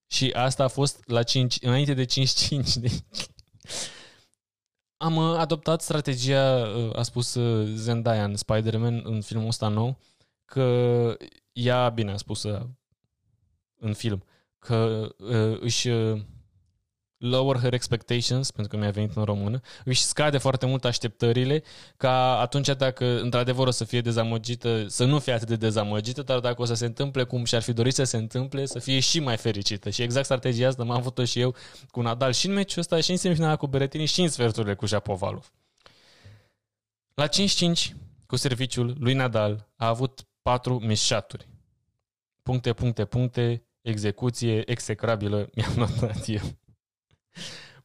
Și 0.06 0.30
asta 0.34 0.64
a 0.64 0.68
fost 0.68 1.02
la 1.06 1.22
5, 1.22 1.58
înainte 1.60 1.94
de 1.94 2.04
5-5. 2.04 2.08
Deci... 2.80 3.02
Am 4.96 5.16
uh, 5.16 5.36
adoptat 5.36 5.82
strategia, 5.82 6.72
uh, 6.76 6.96
a 6.96 7.02
spus 7.02 7.34
uh, 7.34 7.72
Zendaya 7.74 8.24
în 8.24 8.36
Spider-Man, 8.36 9.00
în 9.04 9.20
filmul 9.20 9.48
ăsta 9.48 9.68
nou, 9.68 9.98
că 10.44 11.16
ea, 11.52 11.88
bine 11.88 12.12
a 12.12 12.16
spus 12.16 12.46
în 13.78 13.94
film, 13.94 14.24
că 14.58 15.08
își 15.60 15.88
lower 17.18 17.56
her 17.56 17.72
expectations, 17.72 18.50
pentru 18.50 18.76
că 18.76 18.82
mi-a 18.82 18.90
venit 18.90 19.16
în 19.16 19.24
română, 19.24 19.60
își 19.84 20.02
scade 20.02 20.38
foarte 20.38 20.66
mult 20.66 20.84
așteptările 20.84 21.62
ca 21.96 22.38
atunci 22.38 22.66
dacă 22.66 23.20
într-adevăr 23.20 23.66
o 23.66 23.70
să 23.70 23.84
fie 23.84 24.00
dezamăgită, 24.00 24.84
să 24.88 25.04
nu 25.04 25.18
fie 25.18 25.32
atât 25.32 25.48
de 25.48 25.56
dezamăgită, 25.56 26.22
dar 26.22 26.38
dacă 26.38 26.62
o 26.62 26.64
să 26.64 26.74
se 26.74 26.86
întâmple 26.86 27.24
cum 27.24 27.44
și-ar 27.44 27.62
fi 27.62 27.72
dorit 27.72 27.94
să 27.94 28.04
se 28.04 28.16
întâmple, 28.16 28.66
să 28.66 28.78
fie 28.78 29.00
și 29.00 29.20
mai 29.20 29.36
fericită. 29.36 29.90
Și 29.90 30.02
exact 30.02 30.24
strategia 30.24 30.68
asta 30.68 30.84
m-am 30.84 30.96
avut-o 30.96 31.24
și 31.24 31.40
eu 31.40 31.54
cu 31.90 32.00
Nadal 32.00 32.32
și 32.32 32.46
în 32.46 32.52
meciul 32.52 32.80
ăsta, 32.80 33.00
și 33.00 33.10
în 33.10 33.16
semifinala 33.16 33.56
cu 33.56 33.66
Beretini, 33.66 34.06
și 34.06 34.22
în 34.22 34.28
sferturile 34.28 34.74
cu 34.74 34.86
Japovalov. 34.86 35.52
La 37.14 37.28
5-5, 37.28 37.30
cu 38.26 38.36
serviciul 38.36 38.96
lui 38.98 39.14
Nadal, 39.14 39.68
a 39.76 39.88
avut 39.88 40.28
4 40.42 40.78
mișaturi. 40.78 41.48
Puncte, 42.42 42.72
puncte, 42.72 43.04
puncte, 43.04 43.62
execuție 43.82 44.70
execrabilă, 44.70 45.50
mi-am 45.54 45.72
notat 45.86 46.24
eu. 46.26 46.40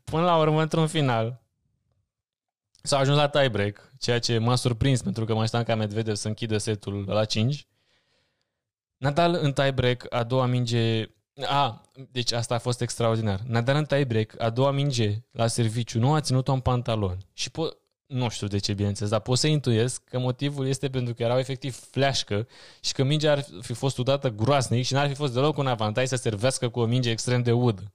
Până 0.03 0.23
la 0.23 0.37
urmă, 0.37 0.61
într-un 0.61 0.87
final, 0.87 1.41
s-a 2.81 2.97
ajuns 2.97 3.17
la 3.17 3.27
tiebreak, 3.27 3.91
ceea 3.99 4.19
ce 4.19 4.37
m-a 4.37 4.55
surprins 4.55 5.01
pentru 5.01 5.25
că 5.25 5.33
mă 5.33 5.41
așteptam 5.41 5.63
ca 5.63 5.75
Medvedev 5.75 6.15
să 6.15 6.27
închidă 6.27 6.57
setul 6.57 7.03
la 7.07 7.25
5. 7.25 7.67
Nadal 8.97 9.37
în 9.41 9.53
tiebreak, 9.53 10.05
a 10.09 10.23
doua 10.23 10.45
minge... 10.45 11.05
A, 11.45 11.81
deci 12.11 12.31
asta 12.31 12.55
a 12.55 12.59
fost 12.59 12.81
extraordinar. 12.81 13.39
Nadal 13.47 13.75
în 13.75 13.85
tiebreak, 13.85 14.35
a 14.37 14.49
doua 14.49 14.71
minge 14.71 15.23
la 15.31 15.47
serviciu, 15.47 15.99
nu 15.99 16.13
a 16.13 16.21
ținut-o 16.21 16.53
în 16.53 16.59
pantalon. 16.59 17.17
Și 17.33 17.49
po- 17.49 17.77
nu 18.05 18.29
știu 18.29 18.47
de 18.47 18.57
ce, 18.57 18.73
bineînțeles, 18.73 19.11
dar 19.11 19.19
pot 19.19 19.37
să 19.37 19.47
intuiesc 19.47 20.03
că 20.03 20.19
motivul 20.19 20.67
este 20.67 20.89
pentru 20.89 21.13
că 21.13 21.23
erau 21.23 21.37
efectiv 21.37 21.75
fleașcă 21.75 22.47
și 22.81 22.93
că 22.93 23.03
mingea 23.03 23.31
ar 23.31 23.45
fi 23.61 23.73
fost 23.73 23.97
udată 23.97 24.29
groasnic 24.29 24.85
și 24.85 24.93
n-ar 24.93 25.07
fi 25.07 25.13
fost 25.13 25.33
deloc 25.33 25.57
un 25.57 25.67
avantaj 25.67 26.07
să 26.07 26.15
servească 26.15 26.69
cu 26.69 26.79
o 26.79 26.85
minge 26.85 27.09
extrem 27.09 27.41
de 27.41 27.51
udă. 27.51 27.93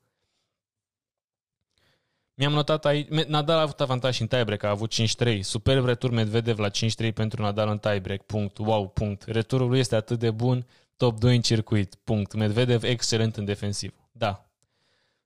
Mi-am 2.38 2.52
notat 2.52 2.84
aici, 2.84 3.08
Nadal 3.08 3.58
a 3.58 3.60
avut 3.60 3.80
avantaj 3.80 4.14
și 4.14 4.22
în 4.22 4.28
tiebreak, 4.28 4.62
a 4.62 4.68
avut 4.68 4.92
5-3. 5.26 5.40
Superb 5.40 5.84
retur 5.84 6.10
Medvedev 6.10 6.58
la 6.58 6.68
5-3 6.70 7.12
pentru 7.14 7.42
Nadal 7.42 7.68
în 7.68 7.78
tiebreak, 7.78 8.22
punct. 8.22 8.58
Wow, 8.58 8.88
punct. 8.88 9.22
Returul 9.22 9.68
lui 9.68 9.78
este 9.78 9.96
atât 9.96 10.18
de 10.18 10.30
bun, 10.30 10.66
top 10.96 11.18
2 11.18 11.34
în 11.34 11.40
circuit, 11.40 11.94
punct. 11.94 12.34
Medvedev 12.34 12.82
excelent 12.82 13.36
în 13.36 13.44
defensiv. 13.44 13.94
Da. 14.12 14.50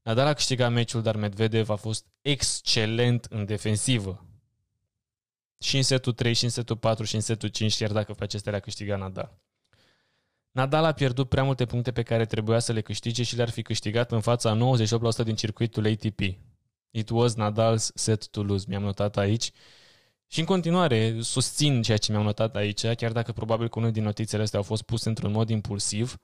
Nadal 0.02 0.26
a 0.26 0.33
câștigat 0.33 0.73
meciul, 0.73 1.02
dar 1.02 1.16
Medvedev 1.16 1.71
a 1.71 1.75
fost 1.75 2.07
excelent 2.23 3.25
în 3.31 3.45
defensivă. 3.45 4.26
Și 5.59 5.76
în 5.76 5.83
setul 5.83 6.12
3, 6.12 6.33
și 6.33 6.45
în 6.45 6.50
setul 6.50 6.76
4, 6.76 7.04
și 7.04 7.14
în 7.14 7.21
setul 7.21 7.49
5, 7.49 7.76
chiar 7.76 7.92
dacă 7.92 8.12
pe 8.12 8.25
acestea 8.25 8.50
le-a 8.50 8.61
câștigat 8.61 8.99
Nadal. 8.99 9.38
Nadal 10.50 10.85
a 10.85 10.92
pierdut 10.92 11.28
prea 11.28 11.42
multe 11.42 11.64
puncte 11.64 11.92
pe 11.92 12.02
care 12.02 12.25
trebuia 12.25 12.59
să 12.59 12.73
le 12.73 12.81
câștige 12.81 13.23
și 13.23 13.37
le-ar 13.37 13.50
fi 13.50 13.62
câștigat 13.62 14.12
în 14.12 14.21
fața 14.21 14.57
98% 15.23 15.25
din 15.25 15.35
circuitul 15.35 15.87
ATP. 15.87 16.21
It 16.93 17.11
was 17.11 17.35
Nadal's 17.35 17.91
set 17.95 18.29
to 18.29 18.43
lose. 18.43 18.65
Mi-am 18.69 18.83
notat 18.83 19.17
aici. 19.17 19.51
Și 20.27 20.41
în 20.41 20.45
continuare 20.45 21.21
susțin 21.21 21.83
ceea 21.83 21.97
ce 21.97 22.13
mi-am 22.13 22.25
notat 22.25 22.57
aici, 22.57 22.87
chiar 22.87 23.13
dacă 23.13 23.33
probabil 23.33 23.69
că 23.69 23.79
unul 23.79 23.91
din 23.91 24.03
notițele 24.03 24.43
astea 24.43 24.59
au 24.59 24.65
fost 24.65 24.83
puse 24.83 25.09
într-un 25.09 25.33
mod 25.33 25.49
impulsiv. 25.49 26.19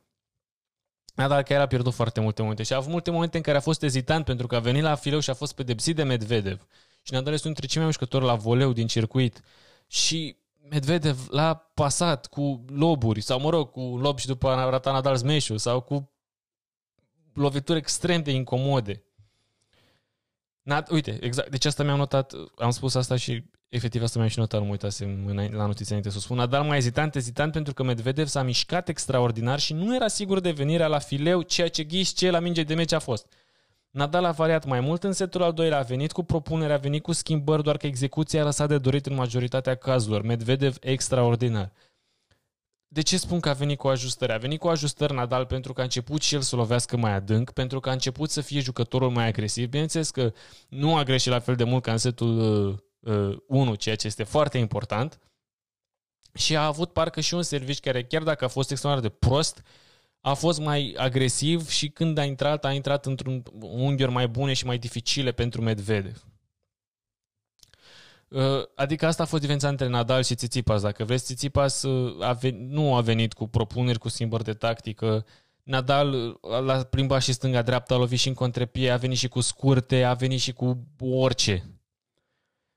Nadal 1.14 1.42
chiar 1.42 1.60
a 1.60 1.66
pierdut 1.66 1.94
foarte 1.94 2.20
multe 2.20 2.42
momente 2.42 2.62
și 2.62 2.72
a 2.72 2.76
avut 2.76 2.90
multe 2.90 3.10
momente 3.10 3.36
în 3.36 3.42
care 3.42 3.56
a 3.56 3.60
fost 3.60 3.82
ezitant 3.82 4.24
pentru 4.24 4.46
că 4.46 4.56
a 4.56 4.60
venit 4.60 4.82
la 4.82 4.94
fileu 4.94 5.20
și 5.20 5.30
a 5.30 5.34
fost 5.34 5.54
pedepsit 5.54 5.96
de 5.96 6.02
Medvedev. 6.02 6.66
Și 7.02 7.12
Nadal 7.12 7.32
este 7.32 7.48
unul 7.48 7.58
dintre 7.60 7.66
cei 7.66 7.76
mai 7.76 7.86
mișcători 7.86 8.24
la 8.24 8.34
voleu 8.34 8.72
din 8.72 8.86
circuit. 8.86 9.40
Și 9.86 10.36
Medvedev 10.70 11.28
l-a 11.30 11.54
pasat 11.54 12.26
cu 12.26 12.64
loburi, 12.68 13.20
sau 13.20 13.40
mă 13.40 13.50
rog, 13.50 13.70
cu 13.70 13.80
lob 13.80 14.18
și 14.18 14.26
după 14.26 14.48
a 14.48 14.70
ratat 14.70 14.92
Nadal 14.92 15.16
smash 15.16 15.52
sau 15.56 15.80
cu 15.80 16.10
lovituri 17.32 17.78
extrem 17.78 18.22
de 18.22 18.30
incomode. 18.30 19.02
Nad, 20.68 20.90
uite, 20.90 21.18
exact. 21.20 21.50
Deci 21.50 21.64
asta 21.64 21.82
mi-am 21.82 21.96
notat, 21.96 22.32
am 22.56 22.70
spus 22.70 22.94
asta 22.94 23.16
și 23.16 23.44
efectiv 23.68 24.02
asta 24.02 24.18
mi-am 24.18 24.30
și 24.30 24.38
notat, 24.38 24.60
nu 24.60 24.66
mă 24.66 24.70
uitasem 24.70 25.32
la 25.34 25.66
notiția 25.66 25.86
înainte 25.88 26.10
să 26.10 26.16
o 26.16 26.20
spun. 26.20 26.36
Nadal 26.36 26.64
mai 26.64 26.76
ezitant, 26.76 27.14
ezitant 27.14 27.52
pentru 27.52 27.74
că 27.74 27.82
Medvedev 27.82 28.26
s-a 28.26 28.42
mișcat 28.42 28.88
extraordinar 28.88 29.58
și 29.58 29.72
nu 29.72 29.94
era 29.94 30.08
sigur 30.08 30.40
de 30.40 30.50
venirea 30.50 30.86
la 30.86 30.98
fileu, 30.98 31.42
ceea 31.42 31.68
ce 31.68 31.82
ghiși 31.82 32.14
ce 32.14 32.30
la 32.30 32.38
minge 32.38 32.62
de 32.62 32.74
meci 32.74 32.92
a 32.92 32.98
fost. 32.98 33.26
Nadal 33.90 34.24
a 34.24 34.30
variat 34.30 34.66
mai 34.66 34.80
mult 34.80 35.04
în 35.04 35.12
setul 35.12 35.42
al 35.42 35.52
doilea, 35.52 35.78
a 35.78 35.82
venit 35.82 36.12
cu 36.12 36.22
propunere, 36.22 36.72
a 36.72 36.76
venit 36.76 37.02
cu 37.02 37.12
schimbări, 37.12 37.62
doar 37.62 37.76
că 37.76 37.86
execuția 37.86 38.40
a 38.40 38.44
lăsat 38.44 38.68
de 38.68 38.78
dorit 38.78 39.06
în 39.06 39.14
majoritatea 39.14 39.74
cazurilor. 39.74 40.22
Medvedev 40.22 40.76
extraordinar. 40.80 41.72
De 42.88 43.00
ce 43.00 43.16
spun 43.16 43.40
că 43.40 43.48
a 43.48 43.52
venit 43.52 43.78
cu 43.78 43.88
ajustări? 43.88 44.32
A 44.32 44.36
venit 44.38 44.58
cu 44.58 44.68
ajustări 44.68 45.14
Nadal 45.14 45.46
pentru 45.46 45.72
că 45.72 45.80
a 45.80 45.84
început 45.84 46.22
și 46.22 46.34
el 46.34 46.40
să 46.40 46.56
lovească 46.56 46.96
mai 46.96 47.12
adânc, 47.12 47.50
pentru 47.50 47.80
că 47.80 47.88
a 47.88 47.92
început 47.92 48.30
să 48.30 48.40
fie 48.40 48.60
jucătorul 48.60 49.10
mai 49.10 49.26
agresiv. 49.26 49.68
Bineînțeles 49.68 50.10
că 50.10 50.32
nu 50.68 50.96
a 50.96 51.02
greșit 51.02 51.30
la 51.30 51.38
fel 51.38 51.54
de 51.56 51.64
mult 51.64 51.82
ca 51.82 51.92
în 51.92 51.98
setul 51.98 52.38
uh, 53.00 53.36
1, 53.46 53.70
uh, 53.70 53.78
ceea 53.78 53.96
ce 53.96 54.06
este 54.06 54.22
foarte 54.22 54.58
important. 54.58 55.18
Și 56.34 56.56
a 56.56 56.66
avut 56.66 56.92
parcă 56.92 57.20
și 57.20 57.34
un 57.34 57.42
serviciu 57.42 57.80
care, 57.82 58.04
chiar 58.04 58.22
dacă 58.22 58.44
a 58.44 58.48
fost 58.48 58.70
extraordinar 58.70 59.10
de 59.10 59.26
prost, 59.26 59.62
a 60.20 60.34
fost 60.34 60.60
mai 60.60 60.94
agresiv 60.96 61.68
și 61.68 61.88
când 61.88 62.18
a 62.18 62.24
intrat, 62.24 62.64
a 62.64 62.72
intrat 62.72 63.06
într-un 63.06 63.42
unghiuri 63.60 64.12
mai 64.12 64.28
bune 64.28 64.52
și 64.52 64.66
mai 64.66 64.78
dificile 64.78 65.32
pentru 65.32 65.62
Medvedev. 65.62 66.24
Uh, 68.28 68.42
adică 68.74 69.06
asta 69.06 69.22
a 69.22 69.26
fost 69.26 69.40
diferența 69.40 69.68
între 69.68 69.88
Nadal 69.88 70.22
și 70.22 70.34
Tsitsipas. 70.34 70.82
Dacă 70.82 71.04
vreți, 71.04 71.24
Tsitsipas 71.24 71.82
uh, 71.82 72.24
a 72.26 72.32
venit, 72.32 72.70
nu 72.70 72.94
a 72.94 73.00
venit 73.00 73.32
cu 73.32 73.48
propuneri, 73.48 73.98
cu 73.98 74.08
schimbări 74.08 74.44
de 74.44 74.52
tactică. 74.52 75.24
Nadal 75.62 76.14
uh, 76.14 76.36
l-a 76.40 76.82
plimbat 76.82 77.22
și 77.22 77.32
stânga-dreapta, 77.32 77.94
a 77.94 77.98
lovit 77.98 78.18
și 78.18 78.28
în 78.28 78.34
contrepie, 78.34 78.90
a 78.90 78.96
venit 78.96 79.18
și 79.18 79.28
cu 79.28 79.40
scurte, 79.40 80.02
a 80.02 80.14
venit 80.14 80.40
și 80.40 80.52
cu 80.52 80.86
orice. 81.00 81.64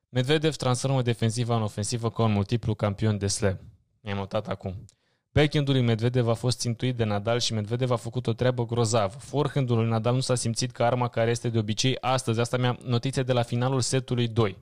Medvedev 0.09 0.55
transformă 0.55 1.01
defensiva 1.01 1.55
în 1.55 1.61
ofensivă 1.61 2.09
ca 2.09 2.23
un 2.23 2.31
multiplu 2.31 2.73
campion 2.73 3.17
de 3.17 3.27
slam. 3.27 3.59
Mi-am 4.01 4.17
notat 4.17 4.47
acum. 4.47 4.85
Backhandul 5.31 5.73
lui 5.73 5.83
Medvedev 5.83 6.27
a 6.27 6.33
fost 6.33 6.59
țintuit 6.59 6.95
de 6.95 7.03
Nadal 7.03 7.39
și 7.39 7.53
Medvedev 7.53 7.91
a 7.91 7.95
făcut 7.95 8.27
o 8.27 8.33
treabă 8.33 8.65
grozavă. 8.65 9.17
Forehandul 9.19 9.77
lui 9.77 9.89
Nadal 9.89 10.13
nu 10.13 10.19
s-a 10.19 10.35
simțit 10.35 10.71
ca 10.71 10.85
arma 10.85 11.07
care 11.07 11.29
este 11.29 11.49
de 11.49 11.57
obicei 11.57 11.97
astăzi. 12.01 12.39
Asta 12.39 12.57
mi-am 12.57 12.79
notițe 12.83 13.23
de 13.23 13.33
la 13.33 13.41
finalul 13.41 13.81
setului 13.81 14.27
2. 14.27 14.57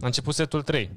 A 0.00 0.06
început 0.06 0.34
setul 0.34 0.62
3. 0.62 0.90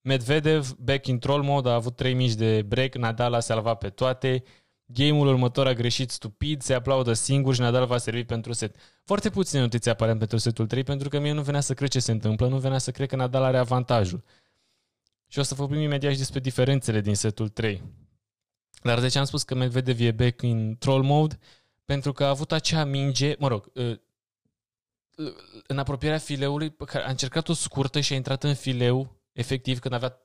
Medvedev, 0.00 0.72
back 0.72 1.06
in 1.06 1.18
troll 1.18 1.42
mode, 1.42 1.68
a 1.68 1.74
avut 1.74 1.96
3 1.96 2.14
mici 2.14 2.32
de 2.32 2.62
break, 2.62 2.94
Nadal 2.94 3.34
a 3.34 3.40
salvat 3.40 3.78
pe 3.78 3.88
toate, 3.88 4.42
game-ul 4.86 5.26
următor 5.26 5.66
a 5.66 5.72
greșit 5.72 6.10
stupid, 6.10 6.62
se 6.62 6.74
aplaudă 6.74 7.12
singur 7.12 7.54
și 7.54 7.60
Nadal 7.60 7.86
va 7.86 7.98
servi 7.98 8.24
pentru 8.24 8.52
set. 8.52 8.76
Foarte 9.04 9.30
puține 9.30 9.60
notițe 9.60 9.90
aparent 9.90 10.18
pentru 10.18 10.36
setul 10.36 10.66
3, 10.66 10.82
pentru 10.82 11.08
că 11.08 11.18
mie 11.18 11.32
nu 11.32 11.42
venea 11.42 11.60
să 11.60 11.74
cred 11.74 11.88
ce 11.88 11.98
se 11.98 12.12
întâmplă, 12.12 12.48
nu 12.48 12.58
venea 12.58 12.78
să 12.78 12.90
cred 12.90 13.08
că 13.08 13.16
Nadal 13.16 13.42
are 13.42 13.58
avantajul. 13.58 14.24
Și 15.28 15.38
o 15.38 15.42
să 15.42 15.54
vorbim 15.54 15.80
imediat 15.80 16.12
și 16.12 16.18
despre 16.18 16.40
diferențele 16.40 17.00
din 17.00 17.14
setul 17.14 17.48
3. 17.48 17.82
Dar 18.82 19.00
de 19.00 19.08
ce 19.08 19.18
am 19.18 19.24
spus 19.24 19.42
că 19.42 19.54
Medvedev 19.54 20.00
e 20.00 20.10
back 20.10 20.42
in 20.42 20.76
troll 20.78 21.02
mode? 21.02 21.38
Pentru 21.84 22.12
că 22.12 22.24
a 22.24 22.28
avut 22.28 22.52
acea 22.52 22.84
minge, 22.84 23.34
mă 23.38 23.48
rog, 23.48 23.72
în 25.66 25.78
apropierea 25.78 26.18
fileului, 26.18 26.70
pe 26.70 26.84
care 26.84 27.04
a 27.04 27.10
încercat 27.10 27.48
o 27.48 27.52
scurtă 27.52 28.00
și 28.00 28.12
a 28.12 28.16
intrat 28.16 28.44
în 28.44 28.54
fileu, 28.54 29.20
efectiv, 29.32 29.78
când 29.78 29.94
avea 29.94 30.18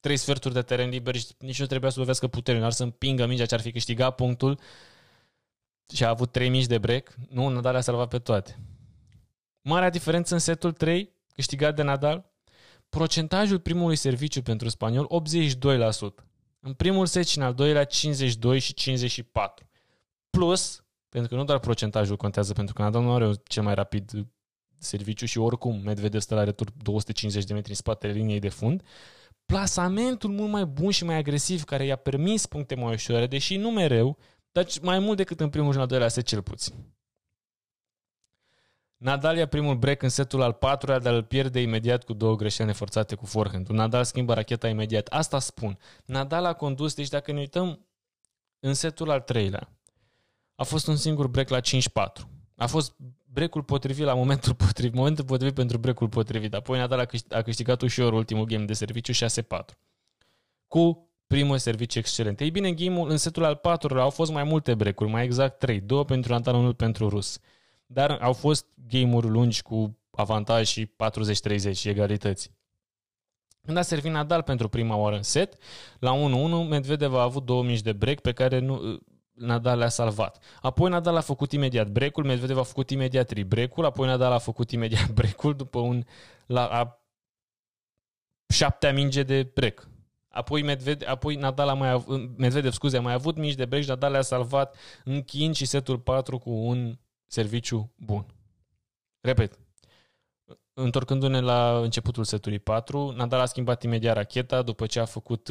trei 0.00 0.16
sferturi 0.16 0.54
de 0.54 0.62
teren 0.62 0.88
liber 0.88 1.16
și 1.16 1.26
nici 1.38 1.60
nu 1.60 1.66
trebuia 1.66 1.90
să 1.90 1.98
lovească 1.98 2.26
putere, 2.26 2.58
doar 2.58 2.72
să 2.72 2.82
împingă 2.82 3.26
mingea 3.26 3.46
ce 3.46 3.54
ar 3.54 3.60
fi 3.60 3.72
câștigat 3.72 4.14
punctul 4.14 4.60
și 5.94 6.04
a 6.04 6.08
avut 6.08 6.32
trei 6.32 6.48
mici 6.48 6.66
de 6.66 6.78
break. 6.78 7.14
Nu, 7.28 7.48
Nadal 7.48 7.74
a 7.74 7.80
salvat 7.80 8.08
pe 8.08 8.18
toate. 8.18 8.58
Marea 9.62 9.90
diferență 9.90 10.34
în 10.34 10.40
setul 10.40 10.72
3, 10.72 11.12
câștigat 11.34 11.74
de 11.74 11.82
Nadal, 11.82 12.30
procentajul 12.88 13.58
primului 13.58 13.96
serviciu 13.96 14.42
pentru 14.42 14.68
spaniol, 14.68 15.22
82%. 16.20 16.24
În 16.60 16.72
primul 16.72 17.06
set 17.06 17.26
și 17.26 17.38
în 17.38 17.44
al 17.44 17.54
doilea, 17.54 17.84
52 17.84 18.58
și 18.58 18.74
54. 18.74 19.68
Plus, 20.30 20.84
pentru 21.08 21.30
că 21.30 21.36
nu 21.36 21.44
doar 21.44 21.58
procentajul 21.58 22.16
contează, 22.16 22.52
pentru 22.52 22.74
că 22.74 22.82
Nadal 22.82 23.02
nu 23.02 23.14
are 23.14 23.32
cel 23.44 23.62
mai 23.62 23.74
rapid 23.74 24.10
serviciu 24.78 25.26
și 25.26 25.38
oricum 25.38 25.80
Medvedev 25.80 26.20
stă 26.20 26.34
la 26.34 26.44
retur 26.44 26.70
250 26.82 27.44
de 27.44 27.52
metri 27.52 27.70
în 27.70 27.76
spatele 27.76 28.12
liniei 28.12 28.38
de 28.38 28.48
fund, 28.48 28.82
plasamentul 29.46 30.30
mult 30.30 30.50
mai 30.50 30.64
bun 30.64 30.90
și 30.90 31.04
mai 31.04 31.16
agresiv 31.16 31.64
care 31.64 31.84
i-a 31.84 31.96
permis 31.96 32.46
puncte 32.46 32.74
mai 32.74 32.92
ușoare, 32.92 33.26
deși 33.26 33.56
nu 33.56 33.70
mereu, 33.70 34.18
dar 34.52 34.66
mai 34.82 34.98
mult 34.98 35.16
decât 35.16 35.40
în 35.40 35.50
primul 35.50 35.70
și 35.70 35.76
în 35.76 35.82
al 35.82 35.88
doilea 35.88 36.08
set 36.08 36.24
cel 36.24 36.42
puțin. 36.42 36.74
Nadal 38.96 39.36
ia 39.36 39.46
primul 39.46 39.76
break 39.76 40.02
în 40.02 40.08
setul 40.08 40.42
al 40.42 40.52
patrulea, 40.52 40.98
dar 40.98 41.14
îl 41.14 41.24
pierde 41.24 41.60
imediat 41.60 42.04
cu 42.04 42.12
două 42.12 42.36
greșeli 42.36 42.66
neforțate 42.66 43.14
cu 43.14 43.26
forehand 43.26 43.68
Nadal 43.68 44.04
schimbă 44.04 44.34
racheta 44.34 44.68
imediat. 44.68 45.06
Asta 45.06 45.38
spun. 45.38 45.78
Nadal 46.04 46.44
a 46.44 46.52
condus, 46.52 46.94
deci 46.94 47.08
dacă 47.08 47.32
ne 47.32 47.38
uităm 47.38 47.86
în 48.60 48.74
setul 48.74 49.10
al 49.10 49.20
treilea, 49.20 49.70
a 50.54 50.62
fost 50.62 50.86
un 50.86 50.96
singur 50.96 51.26
break 51.26 51.48
la 51.48 51.60
5-4. 51.60 51.62
A 52.56 52.66
fost 52.66 52.96
brecul 53.36 53.62
potrivit 53.62 54.04
la 54.04 54.14
momentul 54.14 54.54
potrivit, 54.64 54.94
momentul 54.94 55.24
potrivit 55.24 55.54
pentru 55.54 55.78
brecul 55.78 56.08
potrivit. 56.08 56.54
Apoi 56.54 56.78
Nadal 56.78 56.98
a 56.98 57.04
câștigat, 57.04 57.38
a 57.38 57.42
câștigat 57.42 57.82
ușor 57.82 58.12
ultimul 58.12 58.44
game 58.44 58.64
de 58.64 58.72
serviciu 58.72 59.12
6-4. 59.12 59.76
Cu 60.68 61.10
primul 61.26 61.58
serviciu 61.58 61.98
excelent. 61.98 62.40
Ei 62.40 62.50
bine, 62.50 62.68
în 62.68 62.76
game 62.76 63.00
în 63.00 63.16
setul 63.16 63.44
al 63.44 63.56
patrulea 63.56 64.02
au 64.02 64.10
fost 64.10 64.32
mai 64.32 64.44
multe 64.44 64.74
brecuri, 64.74 65.10
mai 65.10 65.24
exact 65.24 65.58
3. 65.58 65.80
Două 65.80 66.04
pentru 66.04 66.32
Nadal, 66.32 66.54
unul 66.54 66.74
pentru 66.74 67.08
Rus. 67.08 67.38
Dar 67.86 68.10
au 68.10 68.32
fost 68.32 68.66
game-uri 68.88 69.28
lungi 69.28 69.62
cu 69.62 69.98
avantaj 70.10 70.66
și 70.66 70.86
40-30 70.86 71.84
egalități. 71.84 72.50
Când 73.64 73.76
a 73.76 73.82
servit 73.82 74.12
Nadal 74.12 74.42
pentru 74.42 74.68
prima 74.68 74.96
oară 74.96 75.16
în 75.16 75.22
set, 75.22 75.56
la 75.98 76.12
1-1, 76.64 76.68
Medvedev 76.68 77.14
a 77.14 77.22
avut 77.22 77.44
două 77.44 77.62
mici 77.62 77.80
de 77.80 77.92
break 77.92 78.20
pe 78.20 78.32
care 78.32 78.58
nu, 78.58 78.98
Nadal 79.36 79.78
le-a 79.78 79.88
salvat. 79.88 80.38
Apoi 80.60 80.90
Nadal 80.90 81.16
a 81.16 81.20
făcut 81.20 81.52
imediat 81.52 81.88
break-ul, 81.88 82.24
Medvedev 82.24 82.58
a 82.58 82.62
făcut 82.62 82.90
imediat 82.90 83.30
re-break-ul, 83.30 83.84
apoi 83.84 84.06
Nadal 84.06 84.32
a 84.32 84.38
făcut 84.38 84.70
imediat 84.70 85.10
break-ul 85.18 85.54
după 85.54 85.78
un 85.78 86.04
la 86.46 86.66
a 86.66 87.00
șaptea 88.48 88.92
minge 88.92 89.22
de 89.22 89.50
break. 89.54 89.88
Apoi, 90.28 90.62
Medvedev, 90.62 91.08
apoi 91.08 91.34
Nadal 91.34 91.68
a 91.68 91.74
mai 91.74 91.90
avut, 91.90 92.38
Medvedev, 92.38 92.72
scuze, 92.72 92.96
a 92.96 93.00
mai 93.00 93.12
avut 93.12 93.36
mici 93.36 93.54
de 93.54 93.64
break 93.64 93.82
și 93.82 93.88
Nadal 93.88 94.10
le-a 94.10 94.22
salvat 94.22 94.76
închiind 95.04 95.54
și 95.54 95.64
setul 95.64 95.98
4 95.98 96.38
cu 96.38 96.50
un 96.50 96.98
serviciu 97.26 97.92
bun. 97.96 98.26
Repet, 99.20 99.58
întorcându-ne 100.72 101.40
la 101.40 101.78
începutul 101.78 102.24
setului 102.24 102.58
4, 102.58 103.10
Nadal 103.10 103.40
a 103.40 103.44
schimbat 103.44 103.82
imediat 103.82 104.14
racheta 104.14 104.62
după 104.62 104.86
ce 104.86 105.00
a 105.00 105.04
făcut 105.04 105.48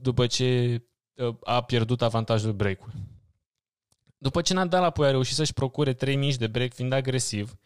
după 0.00 0.26
ce 0.26 0.80
a 1.44 1.62
pierdut 1.62 2.02
avantajul 2.02 2.52
break-ului. 2.52 2.94
După 4.18 4.40
ce 4.40 4.54
Nadal 4.54 4.82
apoi 4.82 5.06
a 5.06 5.10
reușit 5.10 5.34
să-și 5.34 5.52
procure 5.52 5.92
3 5.92 6.16
mici 6.16 6.36
de 6.36 6.46
break 6.46 6.72
fiind 6.72 6.92
agresiv, 6.92 7.56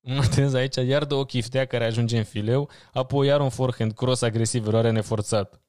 Notez 0.00 0.54
aici 0.54 0.76
iar 0.76 1.04
două 1.04 1.24
chiftea 1.24 1.66
care 1.66 1.84
ajunge 1.84 2.18
în 2.18 2.24
fileu, 2.24 2.70
apoi 2.92 3.26
iar 3.26 3.40
un 3.40 3.48
forehand 3.48 3.92
cross 3.92 4.22
agresiv, 4.22 4.66
eroare 4.66 4.90
neforțat. 4.90 5.60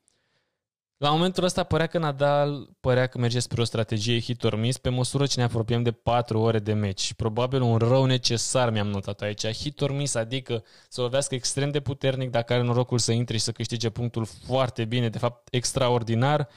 La 0.98 1.10
momentul 1.10 1.44
ăsta 1.44 1.64
părea 1.64 1.88
că 1.88 1.98
Nadal 1.98 2.70
părea 2.80 3.08
că 3.08 3.18
merge 3.18 3.40
spre 3.40 3.62
o 3.62 3.64
strategie 3.64 4.20
hit 4.20 4.44
or 4.44 4.56
miss 4.56 4.78
pe 4.78 4.90
măsură 4.90 5.26
ce 5.26 5.40
ne 5.40 5.44
apropiem 5.44 5.84
de 5.84 5.92
4 5.92 6.40
ore 6.40 6.60
de 6.60 6.74
meci. 6.74 7.14
Probabil 7.14 7.62
un 7.62 7.78
rău 7.78 8.06
necesar 8.06 8.70
mi-am 8.70 8.88
notat 8.88 9.22
aici. 9.22 9.48
Hit 9.48 9.82
or 9.82 9.92
miss, 9.92 10.16
adică 10.16 10.64
să 10.90 11.02
lovească 11.02 11.36
extrem 11.36 11.72
de 11.72 11.80
puternic 11.80 12.30
dacă 12.30 12.54
are 12.54 12.62
norocul 12.62 12.98
să 12.98 13.12
intre 13.12 13.38
și 13.38 13.44
să 13.44 13.52
câștige 13.52 13.90
punctul 13.90 14.26
foarte 14.26 14.86
bine, 14.86 15.10
de 15.10 15.18
fapt 15.18 15.48
extraordinar, 15.52 16.48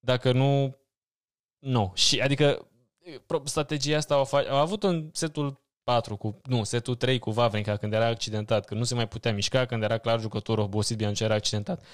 dacă 0.00 0.32
nu, 0.32 0.76
nu. 1.58 1.92
Și 1.94 2.20
adică 2.20 2.68
strategia 3.44 3.96
asta 3.96 4.14
au, 4.14 4.26
fa- 4.26 4.48
au 4.48 4.56
avut 4.56 4.82
în 4.82 5.10
setul 5.12 5.60
4 5.82 6.16
cu, 6.16 6.40
nu, 6.44 6.64
setul 6.64 6.94
3 6.94 7.18
cu 7.18 7.30
Vavrinca 7.30 7.76
când 7.76 7.92
era 7.92 8.06
accidentat, 8.06 8.64
când 8.64 8.80
nu 8.80 8.86
se 8.86 8.94
mai 8.94 9.08
putea 9.08 9.32
mișca, 9.32 9.66
când 9.66 9.82
era 9.82 9.98
clar 9.98 10.20
jucător 10.20 10.58
obosit, 10.58 10.96
bine 10.96 11.12
era 11.18 11.34
accidentat. 11.34 11.84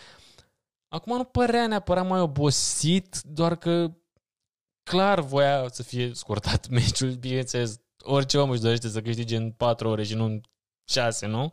Acum 0.88 1.16
nu 1.16 1.24
părea 1.24 1.66
neapărat 1.66 2.06
mai 2.06 2.20
obosit, 2.20 3.20
doar 3.20 3.56
că 3.56 3.92
clar 4.82 5.20
voia 5.20 5.68
să 5.68 5.82
fie 5.82 6.14
scurtat 6.14 6.68
meciul, 6.76 7.10
bineînțeles, 7.10 7.80
orice 7.98 8.38
om 8.38 8.50
își 8.50 8.60
dorește 8.60 8.88
să 8.88 9.02
câștige 9.02 9.36
în 9.36 9.52
4 9.52 9.88
ore 9.88 10.02
și 10.02 10.14
nu 10.14 10.24
în 10.24 10.40
6, 10.88 11.26
nu? 11.26 11.52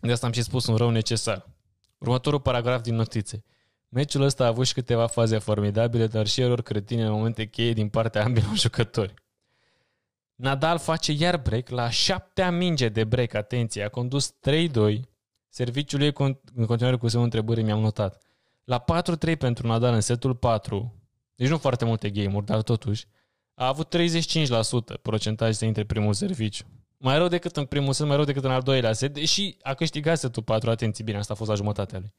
De 0.00 0.12
asta 0.12 0.26
am 0.26 0.32
și 0.32 0.42
spus 0.42 0.66
un 0.66 0.76
rău 0.76 0.90
necesar. 0.90 1.48
Următorul 1.98 2.40
paragraf 2.40 2.80
din 2.82 2.94
notițe. 2.94 3.44
Meciul 3.94 4.22
ăsta 4.22 4.44
a 4.44 4.46
avut 4.46 4.66
și 4.66 4.72
câteva 4.72 5.06
faze 5.06 5.38
formidabile, 5.38 6.06
dar 6.06 6.26
și 6.26 6.40
erori 6.40 6.62
cretine 6.62 7.04
în 7.04 7.12
momente 7.12 7.46
cheie 7.46 7.72
din 7.72 7.88
partea 7.88 8.24
ambilor 8.24 8.56
jucători. 8.64 9.14
Nadal 10.34 10.78
face 10.78 11.12
iar 11.12 11.36
break 11.36 11.68
la 11.68 11.90
șaptea 11.90 12.50
minge 12.50 12.88
de 12.88 13.04
break, 13.04 13.34
atenție, 13.34 13.84
a 13.84 13.88
condus 13.88 14.32
3-2, 14.32 15.00
serviciul 15.48 16.00
ei 16.00 16.12
în 16.54 16.66
continuare 16.66 16.96
cu 16.96 17.08
semnul 17.08 17.24
întrebări 17.24 17.62
mi-am 17.62 17.80
notat. 17.80 18.22
La 18.64 18.84
4-3 19.32 19.38
pentru 19.38 19.66
Nadal 19.66 19.94
în 19.94 20.00
setul 20.00 20.34
4, 20.34 20.94
deci 21.34 21.48
nu 21.48 21.58
foarte 21.58 21.84
multe 21.84 22.10
game-uri, 22.10 22.46
dar 22.46 22.62
totuși, 22.62 23.06
a 23.54 23.66
avut 23.66 23.96
35% 23.96 25.00
procentaj 25.02 25.54
să 25.54 25.64
intre 25.64 25.84
primul 25.84 26.12
serviciu. 26.12 26.64
Mai 26.96 27.18
rău 27.18 27.28
decât 27.28 27.56
în 27.56 27.64
primul 27.64 27.92
set, 27.92 28.06
mai 28.06 28.16
rău 28.16 28.24
decât 28.24 28.44
în 28.44 28.50
al 28.50 28.62
doilea 28.62 28.92
set, 28.92 29.14
deși 29.14 29.56
a 29.62 29.74
câștigat 29.74 30.18
setul 30.18 30.42
4, 30.42 30.70
atenție, 30.70 31.04
bine, 31.04 31.18
asta 31.18 31.32
a 31.32 31.36
fost 31.36 31.50
la 31.50 31.56
jumătatea 31.56 31.98
lui. 31.98 32.12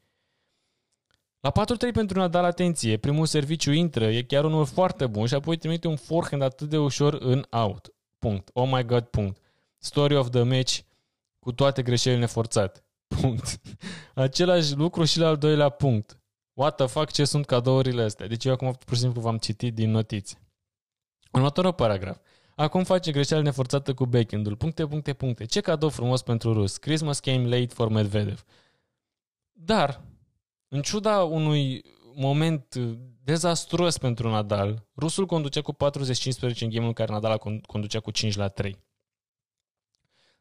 La 1.40 1.52
4-3 1.52 1.92
pentru 1.92 2.18
Nadal, 2.18 2.44
atenție, 2.44 2.96
primul 2.96 3.26
serviciu 3.26 3.70
intră, 3.70 4.04
e 4.04 4.22
chiar 4.22 4.44
unul 4.44 4.64
foarte 4.64 5.06
bun 5.06 5.26
și 5.26 5.34
apoi 5.34 5.56
trimite 5.56 5.88
un 5.88 5.96
forehand 5.96 6.42
atât 6.42 6.68
de 6.68 6.78
ușor 6.78 7.14
în 7.14 7.46
out. 7.50 7.94
Punct. 8.18 8.50
Oh 8.52 8.68
my 8.72 8.84
god, 8.84 9.04
punct. 9.04 9.40
Story 9.78 10.16
of 10.16 10.30
the 10.30 10.42
match 10.42 10.78
cu 11.38 11.52
toate 11.52 11.82
greșelile 11.82 12.20
neforțate. 12.20 12.84
Punct. 13.20 13.60
Același 14.14 14.74
lucru 14.74 15.04
și 15.04 15.18
la 15.18 15.26
al 15.26 15.36
doilea 15.36 15.68
punct. 15.68 16.20
What 16.52 16.76
the 16.76 16.86
fuck, 16.86 17.10
ce 17.10 17.24
sunt 17.24 17.46
cadourile 17.46 18.02
astea? 18.02 18.26
Deci 18.26 18.44
eu 18.44 18.52
acum 18.52 18.72
pur 18.84 18.94
și 18.94 19.00
simplu 19.00 19.20
v-am 19.20 19.38
citit 19.38 19.74
din 19.74 19.90
notițe. 19.90 20.38
Următorul 21.32 21.72
paragraf. 21.72 22.18
Acum 22.54 22.84
face 22.84 23.10
greșeală 23.12 23.42
neforțată 23.42 23.94
cu 23.94 24.06
backend-ul. 24.06 24.56
Puncte, 24.56 24.86
puncte, 24.86 25.12
puncte. 25.12 25.44
Ce 25.44 25.60
cadou 25.60 25.88
frumos 25.88 26.22
pentru 26.22 26.52
rus. 26.52 26.76
Christmas 26.76 27.20
came 27.20 27.48
late 27.48 27.74
for 27.74 27.88
Medvedev. 27.88 28.44
Dar, 29.52 30.00
în 30.68 30.82
ciuda 30.82 31.22
unui 31.22 31.82
moment 32.14 32.74
dezastruos 33.24 33.98
pentru 33.98 34.28
Nadal, 34.28 34.86
rusul 34.96 35.26
conducea 35.26 35.62
cu 35.62 35.72
40-15 35.72 35.76
în 36.60 36.70
game 36.70 36.86
în 36.86 36.92
care 36.92 37.12
Nadal 37.12 37.38
conducea 37.66 38.00
cu 38.00 38.10
5 38.10 38.36
la 38.36 38.48
3. 38.48 38.84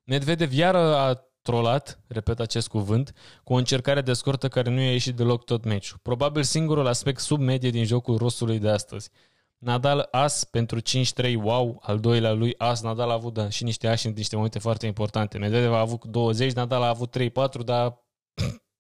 Medvedev 0.03 0.53
iară 0.53 0.95
a 0.95 1.13
trolat, 1.41 2.03
repet 2.07 2.39
acest 2.39 2.67
cuvânt, 2.67 3.13
cu 3.43 3.53
o 3.53 3.55
încercare 3.55 4.01
de 4.01 4.13
scurtă 4.13 4.47
care 4.47 4.69
nu 4.69 4.79
i-a 4.79 4.91
ieșit 4.91 5.15
deloc 5.15 5.43
tot 5.43 5.63
meciul. 5.63 5.99
Probabil 6.01 6.43
singurul 6.43 6.88
aspect 6.88 7.19
sub 7.19 7.39
medie 7.39 7.69
din 7.69 7.85
jocul 7.85 8.17
rusului 8.17 8.59
de 8.59 8.69
astăzi. 8.69 9.09
Nadal 9.57 10.07
as 10.11 10.43
pentru 10.43 10.79
5-3, 10.81 11.35
wow, 11.35 11.79
al 11.81 11.99
doilea 11.99 12.31
lui 12.31 12.53
as, 12.57 12.81
Nadal 12.81 13.09
a 13.09 13.13
avut 13.13 13.33
da, 13.33 13.49
și 13.49 13.63
niște 13.63 13.88
ași 13.88 14.05
în 14.07 14.13
niște 14.15 14.35
momente 14.35 14.59
foarte 14.59 14.85
importante. 14.85 15.38
Medvedev 15.38 15.71
a 15.71 15.79
avut 15.79 16.05
20, 16.05 16.51
Nadal 16.51 16.81
a 16.81 16.88
avut 16.88 17.15
3-4, 17.19 17.63
dar 17.65 18.03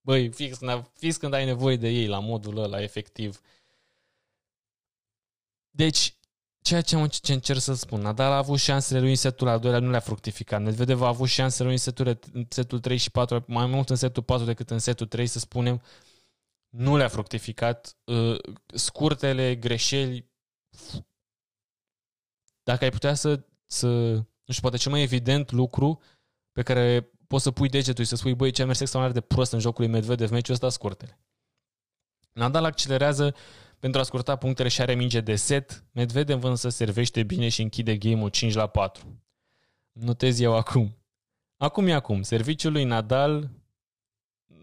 băi, 0.05 0.31
fix, 0.31 0.59
fix 0.93 1.17
când 1.17 1.33
ai 1.33 1.45
nevoie 1.45 1.75
de 1.75 1.89
ei 1.89 2.07
la 2.07 2.19
modul 2.19 2.57
ăla, 2.57 2.81
efectiv. 2.81 3.41
Deci, 5.69 6.15
ceea 6.61 6.81
ce, 6.81 7.07
ce 7.07 7.33
încerc 7.33 7.59
să 7.59 7.73
spun, 7.73 8.01
Nadal 8.01 8.31
a 8.31 8.37
avut 8.37 8.59
șansele 8.59 8.99
lui 8.99 9.09
în 9.09 9.15
setul 9.15 9.47
al 9.47 9.59
doilea, 9.59 9.79
nu 9.79 9.89
le-a 9.89 9.99
fructificat. 9.99 10.61
Medvedev 10.61 11.01
a 11.01 11.07
avut 11.07 11.27
șansele 11.27 11.63
lui 11.63 11.73
în 11.73 11.81
setul, 11.81 12.19
în 12.33 12.45
setul 12.49 12.79
3 12.79 12.97
și 12.97 13.11
4, 13.11 13.43
mai 13.47 13.65
mult 13.65 13.89
în 13.89 13.95
setul 13.95 14.23
4 14.23 14.45
decât 14.45 14.69
în 14.69 14.79
setul 14.79 15.07
3, 15.07 15.27
să 15.27 15.39
spunem. 15.39 15.81
Nu 16.69 16.97
le-a 16.97 17.07
fructificat. 17.07 17.97
Uh, 18.03 18.37
scurtele 18.73 19.55
greșeli 19.55 20.31
dacă 22.63 22.83
ai 22.83 22.89
putea 22.89 23.13
să, 23.13 23.45
să 23.65 23.87
nu 24.45 24.53
știu, 24.53 24.61
poate 24.61 24.77
cel 24.77 24.91
mai 24.91 25.01
evident 25.01 25.51
lucru 25.51 26.01
pe 26.51 26.63
care 26.63 27.09
poți 27.27 27.43
să 27.43 27.51
pui 27.51 27.69
degetul 27.69 28.03
și 28.03 28.09
să 28.09 28.15
spui, 28.15 28.35
băi, 28.35 28.51
ce 28.51 28.61
a 28.61 28.65
mers 28.65 28.79
extraordinar 28.79 29.21
de 29.21 29.33
prost 29.33 29.51
în 29.51 29.59
jocul 29.59 29.83
lui 29.83 29.93
Medvedev, 29.93 30.29
meciul 30.29 30.53
ăsta 30.53 30.69
scurtele. 30.69 31.19
Nadal 32.31 32.63
accelerează 32.63 33.35
pentru 33.79 33.99
a 33.99 34.03
scurta 34.03 34.35
punctele 34.35 34.69
și 34.69 34.81
are 34.81 34.93
minge 34.93 35.21
de 35.21 35.35
set. 35.35 35.85
Medvedev 35.91 36.43
însă 36.43 36.69
servește 36.69 37.23
bine 37.23 37.49
și 37.49 37.61
închide 37.61 37.97
game-ul 37.97 38.29
5 38.29 38.53
la 38.53 38.67
4. 38.67 39.21
Notez 39.91 40.39
eu 40.39 40.55
acum. 40.55 40.97
Acum 41.57 41.87
e 41.87 41.93
acum. 41.93 42.21
Serviciul 42.21 42.71
lui 42.71 42.83
Nadal 42.83 43.49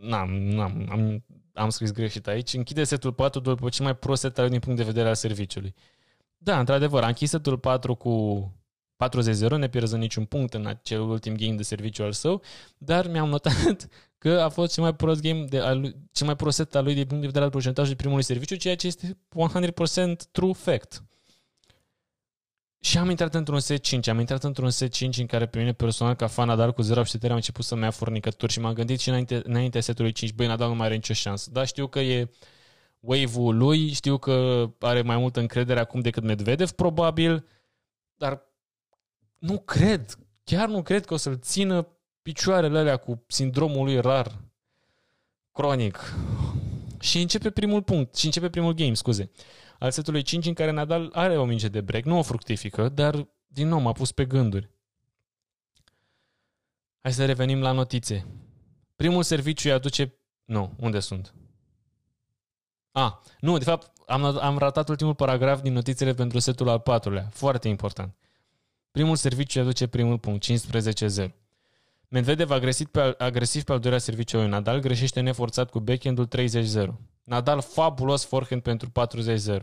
N-am, 0.03 0.31
n-am, 0.31 0.87
am, 0.90 1.25
am 1.53 1.68
scris 1.68 1.92
greșit 1.92 2.27
aici. 2.27 2.55
Închide 2.55 2.85
setul 2.85 3.12
4 3.12 3.40
după 3.40 3.68
cel 3.68 3.85
mai 3.85 3.96
prost 3.96 4.20
set 4.20 4.48
din 4.48 4.61
punct 4.61 4.79
de 4.79 4.85
vedere 4.85 5.09
al 5.09 5.14
serviciului. 5.14 5.75
Da, 6.37 6.59
într-adevăr, 6.59 7.03
a 7.03 7.07
închis 7.07 7.31
setul 7.31 7.59
4 7.59 7.94
cu 7.94 8.53
40-0, 9.08 9.58
ne 9.58 9.68
pierzând 9.68 10.02
niciun 10.02 10.24
punct 10.24 10.54
în 10.54 10.66
acel 10.66 11.00
ultim 11.00 11.36
game 11.36 11.54
de 11.54 11.62
serviciu 11.62 12.02
al 12.02 12.12
său, 12.12 12.42
dar 12.78 13.08
mi-am 13.08 13.28
notat 13.28 13.88
că 14.22 14.40
a 14.40 14.48
fost 14.48 14.72
cel 14.72 14.82
mai 14.82 14.94
prost 14.94 15.20
game 15.20 15.44
de 15.44 15.58
al, 15.58 15.96
cel 16.12 16.26
mai 16.26 16.36
prost 16.36 16.56
set 16.56 16.74
al 16.74 16.84
lui 16.84 16.94
din 16.94 17.04
punct 17.04 17.20
de 17.20 17.26
vedere 17.26 17.44
al 17.44 17.50
procentajului 17.50 17.96
primului 17.96 18.22
serviciu, 18.22 18.56
ceea 18.56 18.76
ce 18.76 18.86
este 18.86 19.18
100% 20.08 20.16
true 20.30 20.52
fact. 20.52 21.02
Și 22.84 22.98
am 22.98 23.10
intrat 23.10 23.34
într-un 23.34 23.60
set 23.60 23.82
5, 23.82 24.08
am 24.08 24.18
intrat 24.18 24.44
într-un 24.44 24.70
set 24.70 24.92
5 24.92 25.18
în 25.18 25.26
care 25.26 25.46
pe 25.46 25.58
mine 25.58 25.72
personal 25.72 26.14
ca 26.14 26.26
fan 26.26 26.46
Nadal 26.46 26.72
cu 26.72 26.82
0 26.82 27.02
am 27.22 27.34
început 27.34 27.64
să-mi 27.64 27.82
ia 27.82 27.90
furnicături 27.90 28.52
și 28.52 28.60
m-am 28.60 28.72
gândit 28.72 29.00
și 29.00 29.08
înainte, 29.08 29.40
înainte 29.44 29.80
setului 29.80 30.12
5, 30.12 30.32
băi, 30.32 30.46
Nadal 30.46 30.68
nu 30.68 30.74
mai 30.74 30.86
are 30.86 30.94
nicio 30.94 31.12
șansă. 31.12 31.50
Da, 31.52 31.64
știu 31.64 31.86
că 31.86 32.00
e 32.00 32.30
wave-ul 33.00 33.56
lui, 33.56 33.92
știu 33.92 34.18
că 34.18 34.66
are 34.78 35.02
mai 35.02 35.16
multă 35.16 35.40
încredere 35.40 35.80
acum 35.80 36.00
decât 36.00 36.22
Medvedev, 36.22 36.70
probabil, 36.70 37.46
dar 38.16 38.42
nu 39.42 39.59
cred, 39.59 40.18
chiar 40.44 40.68
nu 40.68 40.83
cred 40.83 41.05
că 41.05 41.14
o 41.14 41.16
să-l 41.16 41.38
țină 41.38 41.88
picioarele 42.22 42.78
alea 42.78 42.96
cu 42.96 43.24
sindromul 43.26 43.85
lui 43.85 44.00
rar, 44.00 44.40
cronic. 45.52 46.14
Și 47.00 47.20
începe 47.20 47.50
primul 47.50 47.83
punct, 47.83 48.16
și 48.16 48.24
începe 48.24 48.50
primul 48.50 48.72
game, 48.72 48.94
scuze, 48.94 49.31
al 49.78 49.90
setului 49.90 50.22
5 50.22 50.46
în 50.46 50.55
care 50.55 50.70
Nadal 50.70 51.11
are 51.12 51.38
o 51.38 51.44
minge 51.44 51.68
de 51.68 51.81
break, 51.81 52.05
nu 52.05 52.18
o 52.18 52.22
fructifică, 52.22 52.88
dar 52.88 53.28
din 53.46 53.68
nou 53.68 53.81
m-a 53.81 53.92
pus 53.92 54.12
pe 54.12 54.24
gânduri. 54.24 54.70
Hai 57.00 57.12
să 57.12 57.24
revenim 57.24 57.61
la 57.61 57.72
notițe. 57.72 58.26
Primul 58.96 59.22
serviciu 59.22 59.68
îi 59.68 59.74
aduce... 59.74 60.14
Nu, 60.44 60.72
unde 60.78 61.00
sunt? 61.00 61.35
A, 62.92 63.22
nu, 63.40 63.59
de 63.59 63.64
fapt, 63.64 63.92
am, 64.07 64.24
am 64.24 64.59
ratat 64.59 64.88
ultimul 64.88 65.14
paragraf 65.14 65.61
din 65.61 65.72
notițele 65.72 66.14
pentru 66.14 66.38
setul 66.38 66.68
al 66.68 66.81
patrulea. 66.81 67.28
Foarte 67.31 67.68
important. 67.68 68.14
Primul 68.92 69.16
serviciu 69.16 69.61
aduce 69.61 69.87
primul 69.87 70.18
punct, 70.18 70.44
15-0. 70.44 71.31
Medvedev 72.09 72.50
agresiv 72.50 72.87
pe, 72.87 73.00
al, 73.00 73.14
agresiv 73.18 73.62
pe 73.62 73.72
al 73.72 73.78
doilea 73.78 73.98
serviciu 73.98 74.37
lui 74.37 74.48
Nadal 74.48 74.81
greșește 74.81 75.20
neforțat 75.20 75.70
cu 75.70 75.81
backend-ul 75.81 76.28
30-0. 76.28 76.88
Nadal 77.24 77.61
fabulos 77.61 78.24
forehand 78.24 78.62
pentru 78.62 78.92
40-0. 79.59 79.62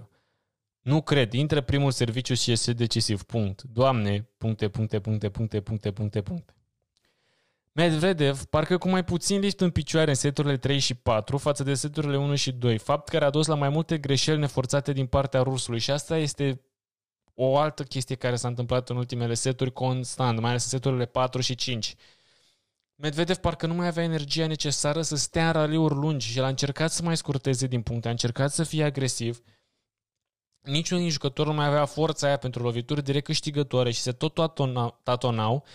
Nu 0.81 1.01
cred, 1.01 1.33
intră 1.33 1.61
primul 1.61 1.91
serviciu 1.91 2.33
și 2.33 2.51
este 2.51 2.73
decisiv. 2.73 3.23
Punct. 3.23 3.61
Doamne, 3.61 4.29
puncte, 4.37 4.69
puncte, 4.69 4.99
puncte, 4.99 5.29
puncte, 5.29 5.59
puncte, 5.61 5.91
puncte, 5.91 6.21
puncte. 6.21 6.53
Medvedev 7.71 8.43
parcă 8.43 8.77
cu 8.77 8.89
mai 8.89 9.03
puțin 9.03 9.39
lift 9.39 9.61
în 9.61 9.69
picioare 9.69 10.09
în 10.09 10.15
seturile 10.15 10.57
3 10.57 10.79
și 10.79 10.93
4 10.93 11.37
față 11.37 11.63
de 11.63 11.73
seturile 11.73 12.17
1 12.17 12.35
și 12.35 12.51
2, 12.51 12.77
fapt 12.77 13.09
care 13.09 13.25
a 13.25 13.29
dus 13.29 13.47
la 13.47 13.55
mai 13.55 13.69
multe 13.69 13.97
greșeli 13.97 14.39
neforțate 14.39 14.93
din 14.93 15.05
partea 15.05 15.41
rusului 15.41 15.79
și 15.79 15.91
asta 15.91 16.17
este 16.17 16.61
o 17.41 17.57
altă 17.57 17.83
chestie 17.83 18.15
care 18.15 18.35
s-a 18.35 18.47
întâmplat 18.47 18.89
în 18.89 18.97
ultimele 18.97 19.33
seturi 19.33 19.73
constant, 19.73 20.39
mai 20.39 20.49
ales 20.49 20.63
în 20.63 20.69
seturile 20.69 21.05
4 21.05 21.41
și 21.41 21.55
5. 21.55 21.95
Medvedev 22.95 23.35
parcă 23.35 23.67
nu 23.67 23.73
mai 23.73 23.87
avea 23.87 24.03
energia 24.03 24.47
necesară 24.47 25.01
să 25.01 25.15
stea 25.15 25.45
în 25.45 25.51
raliuri 25.51 25.93
lungi 25.93 26.27
și 26.27 26.37
el 26.37 26.43
a 26.43 26.47
încercat 26.47 26.91
să 26.91 27.03
mai 27.03 27.17
scurteze 27.17 27.67
din 27.67 27.81
puncte, 27.81 28.07
a 28.07 28.11
încercat 28.11 28.51
să 28.51 28.63
fie 28.63 28.83
agresiv. 28.83 29.41
Niciun 30.61 30.97
din 30.97 31.09
jucător 31.09 31.45
nu 31.45 31.53
mai 31.53 31.65
avea 31.65 31.85
forța 31.85 32.27
aia 32.27 32.37
pentru 32.37 32.63
lovituri 32.63 33.03
direct 33.03 33.25
câștigătoare 33.25 33.91
și 33.91 33.99
se 33.99 34.11
tot 34.11 34.33
tatonau 35.03 35.65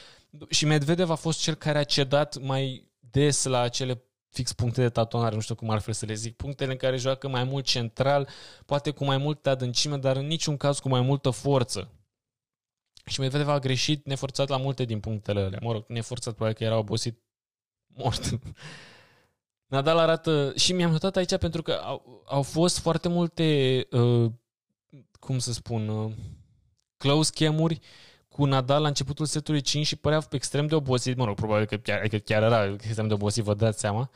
și 0.49 0.67
Medvedev 0.67 1.11
a 1.11 1.15
fost 1.15 1.41
cel 1.41 1.55
care 1.55 1.79
a 1.79 1.85
cedat 1.85 2.39
mai 2.39 2.91
des 2.99 3.45
la 3.45 3.61
acele 3.61 4.05
fix 4.35 4.53
puncte 4.53 4.81
de 4.81 4.89
tatonare, 4.89 5.35
nu 5.35 5.41
știu 5.41 5.55
cum 5.55 5.71
ar 5.71 5.79
fi 5.79 5.93
să 5.93 6.07
le 6.07 6.15
zic, 6.15 6.37
punctele 6.37 6.73
în 6.73 6.79
care 6.79 6.97
joacă 6.97 7.29
mai 7.29 7.45
mult 7.45 7.65
central, 7.65 8.29
poate 8.67 8.91
cu 8.91 9.05
mai 9.05 9.17
multă 9.17 9.51
adâncime, 9.51 9.97
dar 9.97 10.17
în 10.17 10.27
niciun 10.27 10.57
caz 10.57 10.79
cu 10.79 10.89
mai 10.89 11.01
multă 11.01 11.31
forță. 11.31 11.91
Și 13.07 13.21
Medvedev 13.21 13.49
a 13.49 13.59
greșit 13.59 14.07
neforțat 14.07 14.49
la 14.49 14.57
multe 14.57 14.85
din 14.85 15.01
punctele 15.01 15.41
alea. 15.41 15.59
Mă 15.63 15.73
rog, 15.73 15.85
neforțat 15.89 16.35
probabil 16.35 16.59
că 16.59 16.65
era 16.65 16.79
obosit 16.79 17.23
mort. 17.87 18.39
Nadal 19.73 19.99
arată... 19.99 20.53
Și 20.57 20.73
mi-am 20.73 20.91
notat 20.91 21.17
aici 21.17 21.37
pentru 21.37 21.63
că 21.63 21.73
au, 21.73 22.23
au 22.27 22.43
fost 22.43 22.79
foarte 22.79 23.09
multe, 23.09 23.87
uh, 23.91 24.33
cum 25.21 25.39
să 25.39 25.53
spun, 25.53 25.89
uh, 25.89 26.13
close 26.97 27.31
chemuri 27.35 27.81
cu 28.35 28.45
Nadal 28.45 28.83
la 28.83 28.89
începutul 28.89 29.27
setului 29.27 29.61
5 29.61 29.87
și 29.87 29.97
părea 29.97 30.27
extrem 30.31 30.67
de 30.67 30.75
obosit. 30.75 31.17
Mă 31.17 31.25
rog, 31.25 31.35
probabil 31.35 31.67
că 31.67 31.77
chiar, 31.77 32.09
că 32.09 32.19
chiar 32.19 32.43
era 32.43 32.65
extrem 32.65 33.07
de 33.07 33.15
obosit, 33.15 33.45
vă 33.45 33.55
dați 33.55 33.81
seama. 33.81 34.11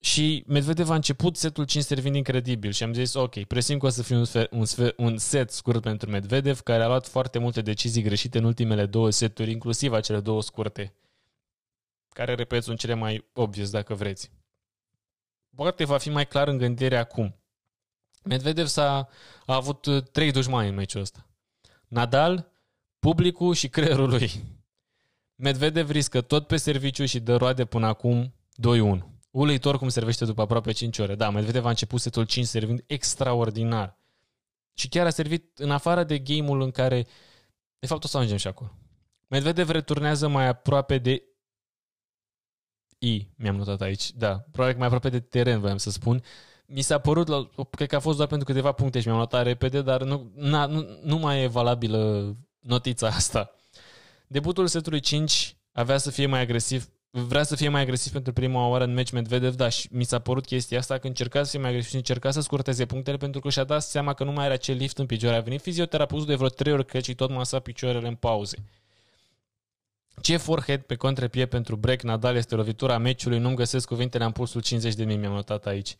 Și 0.00 0.44
Medvedev 0.46 0.90
a 0.90 0.94
început 0.94 1.36
setul 1.36 1.64
5 1.64 1.84
servind 1.84 2.14
incredibil 2.14 2.70
și 2.70 2.82
am 2.82 2.92
zis, 2.92 3.14
ok, 3.14 3.44
presim 3.44 3.78
că 3.78 3.86
o 3.86 3.88
să 3.88 4.02
fie 4.02 4.16
un, 4.16 4.24
sfer, 4.24 4.48
un, 4.50 4.64
sfer, 4.64 4.94
un 4.96 5.18
set 5.18 5.50
scurt 5.50 5.82
pentru 5.82 6.10
Medvedev, 6.10 6.60
care 6.60 6.82
a 6.82 6.86
luat 6.86 7.06
foarte 7.06 7.38
multe 7.38 7.60
decizii 7.60 8.02
greșite 8.02 8.38
în 8.38 8.44
ultimele 8.44 8.86
două 8.86 9.10
seturi, 9.10 9.50
inclusiv 9.50 9.92
acele 9.92 10.20
două 10.20 10.42
scurte, 10.42 10.94
care, 12.08 12.34
repet, 12.34 12.62
sunt 12.62 12.78
cele 12.78 12.94
mai 12.94 13.28
obvious, 13.32 13.70
dacă 13.70 13.94
vreți. 13.94 14.30
Poate 15.54 15.84
va 15.84 15.98
fi 15.98 16.10
mai 16.10 16.26
clar 16.26 16.48
în 16.48 16.58
gândire 16.58 16.96
acum. 16.96 17.40
Medvedev 18.24 18.66
s-a 18.66 19.08
a 19.46 19.54
avut 19.54 20.10
trei 20.12 20.30
dușmani 20.30 20.68
în 20.68 20.74
meciul 20.74 21.00
ăsta. 21.00 21.26
Nadal, 21.88 22.56
publicul 22.98 23.54
și 23.54 23.68
creierul 23.68 24.08
lui. 24.08 24.30
Medvedev 25.34 25.90
riscă 25.90 26.20
tot 26.20 26.46
pe 26.46 26.56
serviciu 26.56 27.04
și 27.04 27.20
dă 27.20 27.36
roade 27.36 27.64
până 27.64 27.86
acum 27.86 28.34
2-1. 28.98 28.98
Uluitor 29.30 29.78
cum 29.78 29.88
servește 29.88 30.24
după 30.24 30.42
aproape 30.42 30.72
5 30.72 30.98
ore. 30.98 31.14
Da, 31.14 31.30
Medvedev 31.30 31.64
a 31.64 31.68
început 31.68 32.00
setul 32.00 32.24
5 32.24 32.46
servind 32.46 32.84
extraordinar. 32.86 33.98
Și 34.74 34.88
chiar 34.88 35.06
a 35.06 35.10
servit 35.10 35.58
în 35.58 35.70
afară 35.70 36.04
de 36.04 36.18
game-ul 36.18 36.60
în 36.60 36.70
care... 36.70 37.06
De 37.78 37.86
fapt, 37.86 38.04
o 38.04 38.06
să 38.06 38.16
ajungem 38.16 38.38
și 38.38 38.46
acolo. 38.46 38.72
Medvedev 39.26 39.68
returnează 39.68 40.28
mai 40.28 40.46
aproape 40.46 40.98
de 40.98 41.22
I, 42.98 43.28
mi-am 43.36 43.56
notat 43.56 43.80
aici, 43.80 44.12
da, 44.12 44.44
probabil 44.52 44.76
mai 44.76 44.86
aproape 44.86 45.08
de 45.08 45.20
teren, 45.20 45.60
voiam 45.60 45.76
să 45.76 45.90
spun. 45.90 46.22
Mi 46.66 46.80
s-a 46.80 46.98
părut, 46.98 47.28
la, 47.28 47.48
cred 47.70 47.88
că 47.88 47.96
a 47.96 48.00
fost 48.00 48.16
doar 48.16 48.28
pentru 48.28 48.46
câteva 48.46 48.72
puncte 48.72 49.00
și 49.00 49.06
mi-am 49.06 49.18
notat 49.18 49.44
repede, 49.44 49.82
dar 49.82 50.02
nu, 50.02 50.30
na, 50.34 50.66
nu, 50.66 50.86
nu 51.02 51.16
mai 51.16 51.42
e 51.42 51.46
valabilă 51.46 52.36
notița 52.68 53.06
asta. 53.06 53.54
Debutul 54.26 54.66
setului 54.66 55.00
5 55.00 55.56
avea 55.72 55.98
să 55.98 56.10
fie 56.10 56.26
mai 56.26 56.40
agresiv 56.40 56.88
vrea 57.10 57.42
să 57.42 57.56
fie 57.56 57.68
mai 57.68 57.80
agresiv 57.80 58.12
pentru 58.12 58.32
prima 58.32 58.66
oară 58.66 58.84
în 58.84 58.92
meci 58.92 59.10
Medvedev, 59.10 59.54
da, 59.54 59.68
și 59.68 59.88
mi 59.90 60.04
s-a 60.04 60.18
părut 60.18 60.44
chestia 60.44 60.78
asta 60.78 60.98
că 60.98 61.06
încerca 61.06 61.42
să 61.42 61.50
fie 61.50 61.58
mai 61.58 61.68
agresiv 61.68 61.90
și 61.90 61.96
încerca 61.96 62.30
să 62.30 62.40
scurteze 62.40 62.86
punctele 62.86 63.16
pentru 63.16 63.40
că 63.40 63.50
și-a 63.50 63.64
dat 63.64 63.82
seama 63.82 64.14
că 64.14 64.24
nu 64.24 64.32
mai 64.32 64.44
are 64.44 64.54
acel 64.54 64.76
lift 64.76 64.98
în 64.98 65.06
picioare. 65.06 65.36
A 65.36 65.40
venit 65.40 65.60
fizioterapeutul 65.60 66.26
de 66.26 66.34
vreo 66.34 66.48
trei 66.48 66.72
ori 66.72 66.86
că 66.86 66.98
și 66.98 67.14
tot 67.14 67.30
masa 67.30 67.58
picioarele 67.58 68.08
în 68.08 68.14
pauze. 68.14 68.64
Ce 70.20 70.36
forehead 70.36 70.80
pe 70.80 70.94
contrapie 70.94 71.46
pentru 71.46 71.76
break 71.76 72.02
Nadal 72.02 72.36
este 72.36 72.54
lovitura 72.54 72.98
meciului, 72.98 73.38
nu-mi 73.38 73.56
găsesc 73.56 73.88
cuvintele, 73.88 74.24
am 74.24 74.32
pulsul 74.32 74.60
50 74.60 74.94
de 74.94 75.04
mii, 75.04 75.16
mi-am 75.16 75.32
notat 75.32 75.66
aici. 75.66 75.96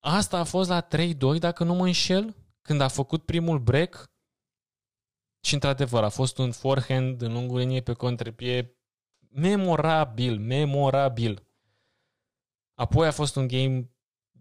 Asta 0.00 0.38
a 0.38 0.44
fost 0.44 0.68
la 0.68 0.86
3-2, 0.86 1.38
dacă 1.38 1.64
nu 1.64 1.74
mă 1.74 1.86
înșel, 1.86 2.34
când 2.62 2.80
a 2.80 2.88
făcut 2.88 3.22
primul 3.24 3.58
break 3.58 4.10
și 5.40 5.54
într-adevăr 5.54 6.02
a 6.02 6.08
fost 6.08 6.38
un 6.38 6.52
forehand 6.52 7.22
în 7.22 7.32
lungul 7.32 7.58
liniei 7.58 7.82
pe 7.82 7.92
contrapie 7.92 8.78
memorabil, 9.30 10.38
memorabil. 10.38 11.46
Apoi 12.74 13.06
a 13.06 13.10
fost 13.10 13.36
un 13.36 13.46
game 13.46 13.90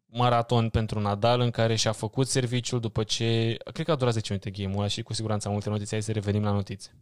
maraton 0.06 0.70
pentru 0.70 1.00
Nadal 1.00 1.40
în 1.40 1.52
care 1.52 1.76
și-a 1.76 1.92
făcut 1.92 2.28
serviciul 2.28 2.80
după 2.80 3.04
ce... 3.04 3.58
Cred 3.74 3.86
că 3.86 3.92
a 3.92 3.96
durat 3.96 4.14
10 4.14 4.34
minute 4.34 4.62
game-ul 4.62 4.80
ăla 4.80 4.88
și 4.88 5.02
cu 5.02 5.14
siguranță 5.14 5.50
multe 5.50 5.70
notițe. 5.70 5.90
Hai 5.92 6.04
să 6.04 6.12
revenim 6.12 6.44
la 6.44 6.52
notițe. 6.52 6.96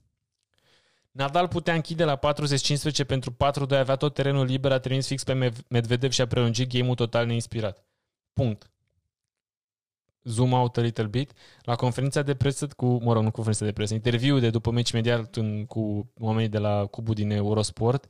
Nadal 1.11 1.47
putea 1.47 1.73
închide 1.73 2.03
la 2.03 2.19
40-15 2.19 3.05
pentru 3.07 3.31
4-2, 3.31 3.35
avea 3.69 3.95
tot 3.95 4.13
terenul 4.13 4.45
liber, 4.45 4.71
a 4.71 4.79
trimis 4.79 5.07
fix 5.07 5.23
pe 5.23 5.51
Medvedev 5.67 6.11
și 6.11 6.21
a 6.21 6.27
prelungit 6.27 6.69
game-ul 6.69 6.95
total 6.95 7.25
neinspirat. 7.25 7.85
Punct. 8.33 8.71
Zoom 10.25 10.53
out 10.53 10.77
a 10.77 10.81
little 10.81 11.05
bit. 11.05 11.31
La 11.61 11.75
conferința 11.75 12.21
de 12.21 12.35
presă 12.35 12.67
cu, 12.67 12.85
mă 12.85 13.13
rog, 13.13 13.23
nu 13.23 13.31
conferința 13.31 13.65
de 13.65 13.71
presă, 13.71 13.93
interviu 13.93 14.39
de 14.39 14.49
după 14.49 14.71
meci 14.71 14.89
imediat 14.89 15.35
în, 15.35 15.65
cu 15.65 16.11
oamenii 16.19 16.49
de 16.49 16.57
la 16.57 16.85
Cubu 16.85 17.13
din 17.13 17.31
Eurosport, 17.31 18.05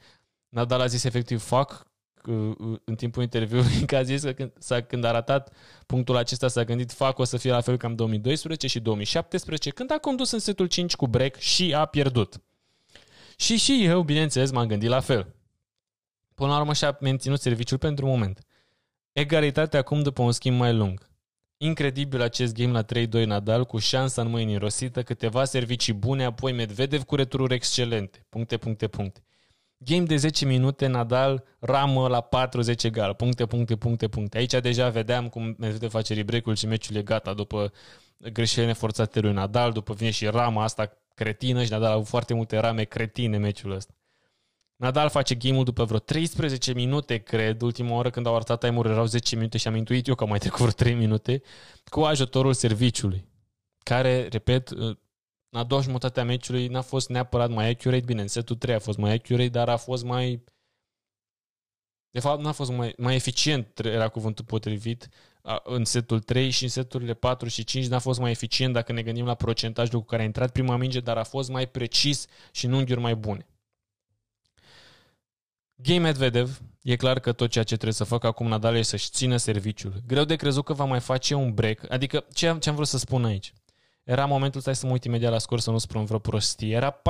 Nadal 0.50 0.82
a 0.82 0.86
zis 0.86 1.04
efectiv 1.04 1.42
fac 1.42 1.88
în 2.84 2.96
timpul 2.96 3.22
interviului 3.22 3.86
că 3.86 3.96
a 3.96 4.04
zis 4.04 4.22
că 4.24 4.32
când, 4.32 4.52
s-a, 4.60 4.82
când 4.82 5.04
a 5.04 5.12
ratat 5.12 5.54
punctul 5.86 6.16
acesta 6.16 6.48
s-a 6.48 6.64
gândit 6.64 6.92
fac 6.92 7.18
o 7.18 7.24
să 7.24 7.38
fie 7.38 7.52
la 7.52 7.62
fel 7.62 7.78
cam 7.78 7.96
2012 7.96 8.68
și 8.68 8.80
2017 8.80 9.70
când 9.70 9.92
a 9.92 9.98
condus 9.98 10.32
în 10.32 10.40
setul 10.40 10.66
5 10.66 10.96
cu 10.96 11.08
break 11.08 11.36
și 11.36 11.74
a 11.74 11.86
pierdut. 11.86 12.42
Și 13.38 13.58
și 13.58 13.86
eu, 13.86 14.02
bineînțeles, 14.02 14.52
m-am 14.52 14.68
gândit 14.68 14.90
la 14.90 15.00
fel. 15.00 15.36
Până 16.36 16.52
la 16.52 16.60
urmă 16.60 16.74
și-a 16.74 16.98
menținut 17.02 17.40
serviciul 17.40 17.78
pentru 17.78 18.06
un 18.06 18.12
moment. 18.12 18.42
Egalitate 19.12 19.78
acum 19.78 20.02
după 20.02 20.22
un 20.22 20.32
schimb 20.32 20.58
mai 20.58 20.74
lung. 20.74 21.10
Incredibil 21.66 22.22
acest 22.22 22.54
game 22.54 22.72
la 22.72 22.84
3-2 23.22 23.26
Nadal 23.26 23.66
cu 23.66 23.78
șansa 23.78 24.22
în 24.22 24.30
mâini 24.30 24.58
rosită, 24.58 25.04
câteva 25.04 25.46
servicii 25.46 25.94
bune, 25.94 26.24
apoi 26.24 26.52
Medvedev 26.52 27.04
cu 27.04 27.16
retururi 27.16 27.54
excelente. 27.54 28.26
Puncte, 28.30 28.58
puncte, 28.58 28.88
puncte. 28.88 29.24
Game 29.78 30.04
de 30.04 30.16
10 30.16 30.46
minute, 30.46 30.88
Nadal 30.88 31.44
ramă 31.60 32.08
la 32.08 32.22
40 32.22 32.84
egal. 32.84 33.14
Puncte, 33.14 33.46
puncte, 33.46 33.76
puncte, 33.76 34.08
puncte. 34.08 34.38
Aici 34.38 34.52
deja 34.52 34.90
vedeam 34.90 35.30
cum 35.30 35.56
Medvedev 35.58 35.90
face 35.90 36.14
rebreak 36.14 36.56
și 36.56 36.68
meciul 36.68 36.96
e 36.96 37.02
gata 37.02 37.34
după 37.34 37.72
greșelile 38.18 38.68
neforțate 38.68 39.20
lui 39.20 39.34
Nadal, 39.34 39.72
după 39.72 39.94
vine 39.94 40.12
și 40.12 40.26
rama 40.26 40.64
asta 40.64 40.92
cretină 41.14 41.64
și 41.64 41.72
Nadal 41.72 41.90
a 41.90 41.94
avut 41.94 42.08
foarte 42.08 42.34
multe 42.34 42.58
rame 42.58 42.84
cretine 42.84 43.38
meciul 43.38 43.72
ăsta. 43.72 43.95
Nadal 44.76 45.10
face 45.10 45.36
game-ul 45.36 45.64
după 45.64 45.84
vreo 45.84 46.00
13 46.00 46.74
minute, 46.74 47.18
cred, 47.18 47.62
ultima 47.62 47.96
oară 47.96 48.10
când 48.10 48.26
au 48.26 48.36
arătat 48.36 48.60
time 48.60 48.80
erau 48.84 49.06
10 49.06 49.36
minute 49.36 49.58
și 49.58 49.68
am 49.68 49.76
intuit 49.76 50.08
eu 50.08 50.16
că 50.16 50.26
mai 50.26 50.40
trecut 50.40 50.60
vreo 50.60 50.72
3 50.72 50.94
minute, 50.94 51.42
cu 51.90 52.02
ajutorul 52.02 52.54
serviciului, 52.54 53.26
care, 53.84 54.28
repet, 54.28 54.68
în 54.68 54.98
a 55.62 55.64
doua 55.64 55.82
jumătate 55.82 56.20
a 56.20 56.24
meciului 56.24 56.68
n-a 56.68 56.82
fost 56.82 57.10
neapărat 57.10 57.50
mai 57.50 57.70
accurate, 57.70 58.06
bine, 58.06 58.22
în 58.22 58.28
setul 58.28 58.56
3 58.56 58.76
a 58.76 58.80
fost 58.80 58.98
mai 58.98 59.14
accurate, 59.14 59.50
dar 59.50 59.70
a 59.70 59.78
fost 59.78 60.04
mai... 60.04 60.44
De 62.10 62.20
fapt, 62.20 62.42
n-a 62.42 62.52
fost 62.52 62.72
mai, 62.72 62.94
mai 62.98 63.16
eficient, 63.16 63.80
era 63.80 64.08
cuvântul 64.08 64.46
potrivit, 64.46 65.10
în 65.64 65.86
setul 65.86 66.20
3 66.20 66.50
și 66.50 66.64
în 66.64 66.70
seturile 66.70 67.14
4 67.14 67.48
și 67.48 67.64
5 67.64 67.88
n-a 67.88 68.00
fost 68.00 68.20
mai 68.20 68.32
eficient 68.32 68.74
dacă 68.74 68.92
ne 68.92 69.02
gândim 69.02 69.26
la 69.26 69.36
procentajul 69.36 70.00
cu 70.00 70.06
care 70.06 70.22
a 70.22 70.26
intrat 70.26 70.52
prima 70.52 70.76
minge, 70.76 71.00
dar 71.00 71.18
a 71.18 71.24
fost 71.24 71.50
mai 71.50 71.68
precis 71.68 72.26
și 72.52 72.66
în 72.66 72.74
unghiuri 72.74 73.02
mai 73.02 73.16
bune. 73.16 73.48
Game 75.76 76.00
Medvedev, 76.00 76.62
e 76.82 76.96
clar 76.96 77.20
că 77.20 77.32
tot 77.32 77.50
ceea 77.50 77.64
ce 77.64 77.74
trebuie 77.74 77.94
să 77.94 78.04
facă 78.04 78.28
acum 78.28 78.48
Nadal 78.48 78.76
e 78.76 78.82
să-și 78.82 79.10
țină 79.10 79.38
serviciul. 79.38 79.94
Greu 80.08 80.24
de 80.24 80.36
crezut 80.36 80.66
că 80.66 80.74
va 80.74 80.86
mai 80.86 81.00
face 81.00 81.34
un 81.34 81.54
break. 81.54 81.92
Adică, 81.92 82.26
ce 82.34 82.48
am, 82.48 82.60
ce 82.60 82.70
am 82.70 82.76
vrut 82.76 82.88
să 82.88 82.98
spun 82.98 83.26
aici? 83.26 83.54
Era 84.04 84.26
momentul, 84.26 84.62
stai 84.62 84.76
să 84.76 84.86
mă 84.86 84.92
uit 84.92 85.04
imediat 85.04 85.32
la 85.32 85.38
scor 85.38 85.60
să 85.60 85.72
nu 85.72 85.78
spun 85.78 86.06
vreo 86.06 86.20
prostie. 86.20 86.76
Era 86.76 87.02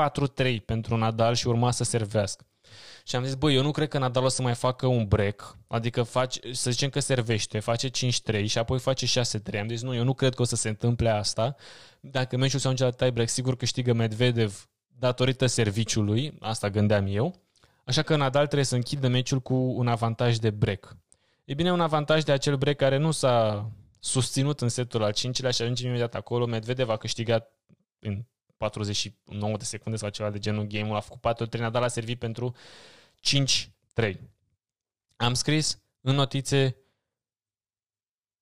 4-3 0.44 0.56
pentru 0.66 0.98
Nadal 0.98 1.34
și 1.36 1.48
urma 1.48 1.72
să 1.72 1.84
servească. 1.84 2.46
Și 3.06 3.16
am 3.16 3.24
zis, 3.24 3.36
băi, 3.36 3.56
eu 3.56 3.62
nu 3.62 3.72
cred 3.72 3.88
că 3.88 3.98
Nadal 3.98 4.24
o 4.24 4.28
să 4.28 4.42
mai 4.42 4.54
facă 4.54 4.88
un 4.88 5.06
break, 5.08 5.58
adică 5.68 6.04
face, 6.04 6.54
să 6.54 6.72
zicem 6.72 6.90
că 6.90 7.00
servește, 7.00 7.60
face 7.60 7.90
5-3 7.90 8.46
și 8.46 8.58
apoi 8.58 8.80
face 8.80 9.06
6-3. 9.06 9.60
Am 9.60 9.68
zis, 9.68 9.82
nu, 9.82 9.96
eu 9.96 10.04
nu 10.04 10.14
cred 10.14 10.36
că 10.36 10.42
o 10.42 10.46
să 10.46 10.56
se 10.56 10.70
întâmple 10.70 11.10
asta. 11.10 11.56
Dacă 12.00 12.38
meciul 12.38 12.60
se 12.60 12.66
ajunge 12.68 12.84
la 12.84 12.90
tie 12.90 13.10
break, 13.10 13.30
sigur 13.30 13.56
câștigă 13.56 13.94
Medvedev 13.94 14.70
datorită 14.88 15.46
serviciului, 15.46 16.38
asta 16.40 16.70
gândeam 16.70 17.06
eu. 17.10 17.45
Așa 17.86 18.02
că 18.02 18.16
Nadal 18.16 18.46
trebuie 18.46 18.66
să 18.66 18.76
închidă 18.76 19.08
meciul 19.08 19.40
cu 19.40 19.54
un 19.54 19.88
avantaj 19.88 20.38
de 20.38 20.50
break. 20.50 20.98
E 21.46 21.54
bine, 21.54 21.72
un 21.72 21.82
avantaj 21.82 22.24
de 22.24 22.32
acel 22.32 22.56
break 22.58 22.76
care 22.76 22.98
nu 22.98 23.12
s-a 23.12 23.70
susținut 24.00 24.62
în 24.62 24.70
setul 24.70 25.04
al 25.04 25.14
5-lea 25.14 25.50
și 25.50 25.62
ajunge 25.62 25.88
imediat 25.88 26.16
acolo. 26.16 26.46
Medvedev 26.46 26.90
a 26.90 26.98
câștigat 26.98 27.52
în 28.00 28.26
49 28.58 29.58
de 29.58 29.64
secunde 29.64 29.98
sau 29.98 30.10
ceva 30.10 30.30
de 30.30 30.40
genul 30.40 30.64
game-ul. 30.64 30.96
A 30.96 31.00
făcut 31.00 31.48
4-3, 31.56 31.60
Nadal 31.60 31.84
a 31.84 31.88
servit 31.88 32.20
pentru 32.20 32.56
5-3. 34.02 34.14
Am 35.16 35.34
scris 35.34 35.82
în 36.02 36.16
notițe 36.16 36.78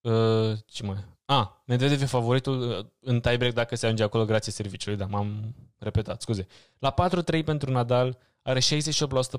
uh, 0.01 0.57
ce 0.65 0.83
mai? 0.83 1.05
A, 1.25 1.39
ah, 1.39 1.47
Medvedev 1.65 2.01
e 2.01 2.05
favoritul 2.05 2.69
uh, 2.69 2.85
în 2.99 3.19
tiebreak 3.19 3.53
dacă 3.53 3.75
se 3.75 3.85
ajunge 3.85 4.03
acolo 4.03 4.25
grație 4.25 4.51
serviciului. 4.51 4.97
Da, 4.97 5.05
m-am 5.05 5.55
repetat, 5.77 6.21
scuze. 6.21 6.47
La 6.79 6.93
4-3 7.41 7.43
pentru 7.45 7.71
Nadal, 7.71 8.17
are 8.43 8.59
68% 8.59 8.63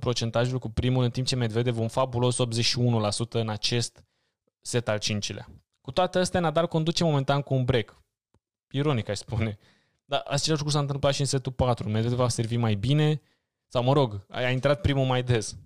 procentajul 0.00 0.58
cu 0.58 0.70
primul, 0.70 1.04
în 1.04 1.10
timp 1.10 1.26
ce 1.26 1.36
Medvedev 1.36 1.78
un 1.78 1.88
fabulos 1.88 2.36
81% 2.36 3.30
în 3.30 3.48
acest 3.48 4.04
set 4.60 4.88
al 4.88 4.98
cincilea. 4.98 5.48
Cu 5.80 5.90
toate 5.90 6.18
astea, 6.18 6.40
Nadal 6.40 6.66
conduce 6.66 7.04
momentan 7.04 7.42
cu 7.42 7.54
un 7.54 7.64
break. 7.64 8.02
Ironic, 8.70 9.08
aș 9.08 9.18
spune. 9.18 9.58
Dar 10.04 10.20
același 10.20 10.48
lucru 10.48 10.68
s-a 10.68 10.78
întâmplat 10.78 11.14
și 11.14 11.20
în 11.20 11.26
setul 11.26 11.52
4. 11.52 11.88
Medvedev 11.88 12.18
va 12.18 12.28
servi 12.28 12.56
mai 12.56 12.74
bine, 12.74 13.20
sau 13.66 13.82
mă 13.82 13.92
rog, 13.92 14.26
a 14.28 14.50
intrat 14.50 14.80
primul 14.80 15.06
mai 15.06 15.22
des. 15.22 15.56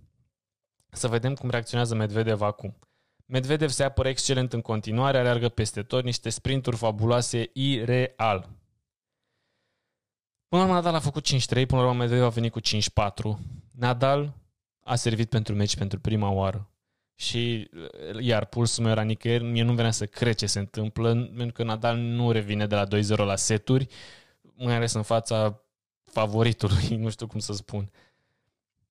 Să 0.90 1.08
vedem 1.08 1.34
cum 1.34 1.50
reacționează 1.50 1.94
Medvedev 1.94 2.40
acum. 2.40 2.78
Medvedev 3.26 3.68
se 3.68 3.82
apără 3.82 4.08
excelent 4.08 4.52
în 4.52 4.60
continuare, 4.60 5.18
aleargă 5.18 5.48
peste 5.48 5.82
tot, 5.82 6.04
niște 6.04 6.28
sprinturi 6.28 6.76
fabuloase, 6.76 7.50
ireal. 7.52 8.48
Până 10.48 10.62
la 10.62 10.68
urmă 10.68 10.74
Nadal 10.74 10.94
a 10.94 10.98
făcut 10.98 11.26
5-3, 11.26 11.36
până 11.48 11.80
la 11.80 11.86
urmă 11.86 11.98
Medvedev 11.98 12.24
a 12.24 12.28
venit 12.28 12.52
cu 12.52 12.60
5-4. 12.60 13.38
Nadal 13.70 14.34
a 14.84 14.94
servit 14.94 15.28
pentru 15.28 15.54
meci 15.54 15.76
pentru 15.76 16.00
prima 16.00 16.30
oară. 16.30 16.70
Și 17.14 17.70
iar 18.20 18.44
pulsul 18.44 18.82
meu 18.82 18.92
era 18.92 19.02
nicăieri, 19.02 19.44
mie 19.44 19.62
nu 19.62 19.74
venea 19.74 19.90
să 19.90 20.06
cred 20.06 20.34
ce 20.34 20.46
se 20.46 20.58
întâmplă, 20.58 21.14
pentru 21.14 21.52
că 21.52 21.62
Nadal 21.62 21.96
nu 21.96 22.30
revine 22.30 22.66
de 22.66 22.74
la 22.74 22.86
2-0 22.86 23.16
la 23.16 23.36
seturi, 23.36 23.86
mai 24.54 24.74
ales 24.74 24.92
în 24.92 25.02
fața 25.02 25.62
favoritului, 26.04 26.96
nu 27.02 27.10
știu 27.10 27.26
cum 27.26 27.40
să 27.40 27.52
spun. 27.52 27.90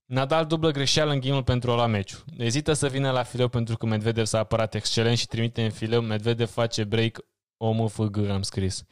Nadal 0.06 0.46
dublă 0.46 0.72
greșeală 0.72 1.12
în 1.12 1.20
ghimul 1.20 1.44
pentru 1.44 1.72
a 1.72 1.76
lua 1.76 1.88
meciul. 1.88 2.24
Ezită 2.38 2.74
să 2.74 2.88
vină 2.88 3.12
la 3.12 3.24
fileu 3.24 3.48
pentru 3.48 3.78
că 3.78 3.86
Medvedev 3.86 4.26
s-a 4.26 4.40
apărat 4.40 4.76
excelent 4.76 5.18
și 5.18 5.28
trimite 5.28 5.64
în 5.64 5.72
fileu. 5.72 6.02
Medvedev 6.02 6.50
face 6.50 6.84
break 6.84 7.20
OMFG, 7.58 8.18
am 8.18 8.42
scris. 8.42 8.84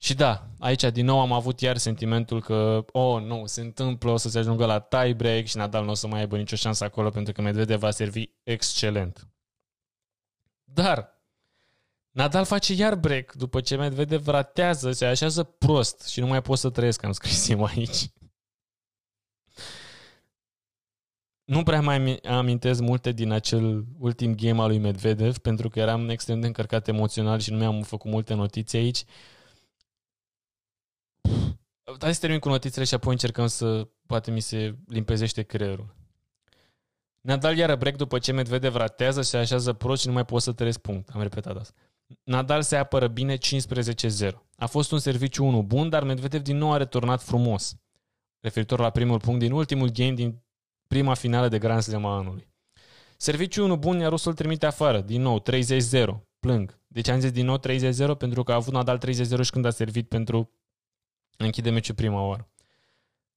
Și 0.00 0.14
da, 0.14 0.48
aici 0.58 0.82
din 0.82 1.04
nou 1.04 1.20
am 1.20 1.32
avut 1.32 1.60
iar 1.60 1.76
sentimentul 1.76 2.42
că, 2.42 2.84
oh, 2.92 3.22
nu, 3.22 3.46
se 3.46 3.60
întâmplă, 3.60 4.10
o 4.10 4.16
să 4.16 4.28
se 4.28 4.38
ajungă 4.38 4.66
la 4.66 4.78
tie 4.78 5.12
break 5.12 5.46
și 5.46 5.56
Nadal 5.56 5.84
nu 5.84 5.90
o 5.90 5.94
să 5.94 6.06
mai 6.06 6.20
aibă 6.20 6.36
nicio 6.36 6.56
șansă 6.56 6.84
acolo 6.84 7.10
pentru 7.10 7.32
că 7.32 7.42
Medvedev 7.42 7.78
va 7.78 7.90
servi 7.90 8.24
excelent. 8.42 9.28
Dar 10.64 11.22
Nadal 12.10 12.44
face 12.44 12.72
iar 12.72 12.94
break 12.94 13.32
după 13.32 13.60
ce 13.60 13.76
Medvedev 13.76 14.26
ratează, 14.26 14.92
se 14.92 15.06
așează 15.06 15.42
prost 15.42 16.08
și 16.08 16.20
nu 16.20 16.26
mai 16.26 16.42
pot 16.42 16.58
să 16.58 16.70
trăiesc, 16.70 17.02
am 17.04 17.12
scris 17.12 17.48
eu 17.48 17.64
aici. 17.64 18.10
Nu 21.44 21.62
prea 21.62 21.80
mai 21.80 22.20
amintesc 22.24 22.80
multe 22.80 23.12
din 23.12 23.30
acel 23.30 23.84
ultim 23.98 24.34
game 24.34 24.60
al 24.60 24.68
lui 24.68 24.78
Medvedev 24.78 25.38
pentru 25.38 25.68
că 25.68 25.78
eram 25.78 26.08
extrem 26.08 26.40
de 26.40 26.46
încărcat 26.46 26.88
emoțional 26.88 27.38
și 27.38 27.50
nu 27.50 27.56
mi-am 27.56 27.82
făcut 27.82 28.10
multe 28.10 28.34
notițe 28.34 28.76
aici. 28.76 29.04
Hai 32.00 32.14
să 32.14 32.20
termin 32.20 32.38
cu 32.38 32.48
notițele 32.48 32.84
și 32.84 32.94
apoi 32.94 33.12
încercăm 33.12 33.46
să 33.46 33.88
poate 34.06 34.30
mi 34.30 34.40
se 34.40 34.74
limpezește 34.86 35.42
creierul. 35.42 35.96
Nadal 37.20 37.56
iară 37.56 37.76
break 37.76 37.96
după 37.96 38.18
ce 38.18 38.32
Medvedev 38.32 38.74
ratează, 38.74 39.22
se 39.22 39.36
așează 39.36 39.72
prost 39.72 40.00
și 40.00 40.06
nu 40.06 40.12
mai 40.12 40.24
pot 40.24 40.42
să 40.42 40.52
trăiesc 40.52 40.78
punct. 40.78 41.08
Am 41.08 41.22
repetat 41.22 41.56
asta. 41.56 41.74
Nadal 42.24 42.62
se 42.62 42.76
apără 42.76 43.06
bine 43.06 43.36
15-0. 43.36 43.38
A 44.56 44.66
fost 44.66 44.92
un 44.92 44.98
serviciu 44.98 45.44
1 45.44 45.62
bun, 45.62 45.88
dar 45.88 46.02
Medvedev 46.02 46.42
din 46.42 46.56
nou 46.56 46.72
a 46.72 46.76
returnat 46.76 47.22
frumos. 47.22 47.76
Referitor 48.40 48.78
la 48.78 48.90
primul 48.90 49.20
punct 49.20 49.38
din 49.38 49.52
ultimul 49.52 49.90
game 49.90 50.12
din 50.12 50.42
prima 50.86 51.14
finală 51.14 51.48
de 51.48 51.58
Grand 51.58 51.82
Slam 51.82 52.06
a 52.06 52.16
anului. 52.16 52.48
Serviciu 53.16 53.64
1 53.64 53.76
bun, 53.76 53.98
iar 53.98 54.10
rusul 54.10 54.34
trimite 54.34 54.66
afară. 54.66 55.00
Din 55.00 55.22
nou, 55.22 55.42
30-0. 55.92 56.04
Plâng. 56.40 56.78
Deci 56.86 57.08
am 57.08 57.20
zis 57.20 57.30
din 57.30 57.44
nou 57.44 57.58
30-0 57.58 57.60
pentru 58.18 58.42
că 58.42 58.52
a 58.52 58.54
avut 58.54 58.72
Nadal 58.72 59.00
30-0 59.06 59.40
și 59.42 59.50
când 59.50 59.64
a 59.64 59.70
servit 59.70 60.08
pentru 60.08 60.50
închide 61.44 61.70
meciul 61.70 61.94
prima 61.94 62.26
oară. 62.26 62.48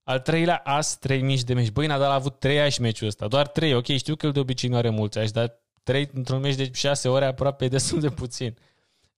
Al 0.04 0.20
treilea 0.20 0.62
as, 0.64 0.98
3 0.98 1.22
mici 1.22 1.44
de 1.44 1.54
meci. 1.54 1.72
Băi, 1.72 1.88
Nadal 1.88 2.12
a 2.12 2.14
avut 2.14 2.40
3 2.40 2.62
ași 2.62 2.82
meciul 2.82 3.08
ăsta. 3.08 3.28
Doar 3.28 3.48
3. 3.48 3.74
Ok, 3.74 3.86
știu 3.86 4.16
că 4.16 4.26
el 4.26 4.32
de 4.32 4.40
obicei 4.40 4.70
nu 4.70 4.76
are 4.76 4.90
mulți 4.90 5.18
ași, 5.18 5.32
dar 5.32 5.60
3 5.84 6.10
într-un 6.14 6.40
meci 6.40 6.56
de 6.56 6.72
6 6.74 7.10
ore 7.10 7.26
aproape 7.26 7.66
e 7.66 7.68
destul 7.68 8.00
de 8.00 8.10
puțin. 8.10 8.58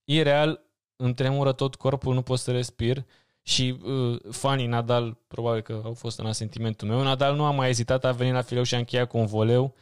Ireal, 0.04 0.62
îmi 0.96 1.14
tremură 1.14 1.52
tot 1.52 1.74
corpul, 1.74 2.14
nu 2.14 2.22
pot 2.22 2.38
să 2.38 2.50
respir 2.50 3.04
și 3.42 3.78
uh, 3.82 4.20
fanii 4.30 4.66
Nadal, 4.66 5.18
probabil 5.26 5.60
că 5.60 5.80
au 5.84 5.94
fost 5.94 6.18
în 6.18 6.26
asentimentul 6.26 6.88
meu, 6.88 7.02
Nadal 7.02 7.36
nu 7.36 7.44
a 7.44 7.50
mai 7.50 7.68
ezitat, 7.68 8.04
a 8.04 8.12
venit 8.12 8.32
la 8.32 8.42
fileu 8.42 8.62
și 8.62 8.74
a 8.74 8.78
încheiat 8.78 9.08
cu 9.08 9.18
un 9.18 9.26
voleu. 9.26 9.74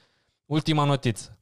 Ultima 0.47 0.85
notiță. 0.85 1.39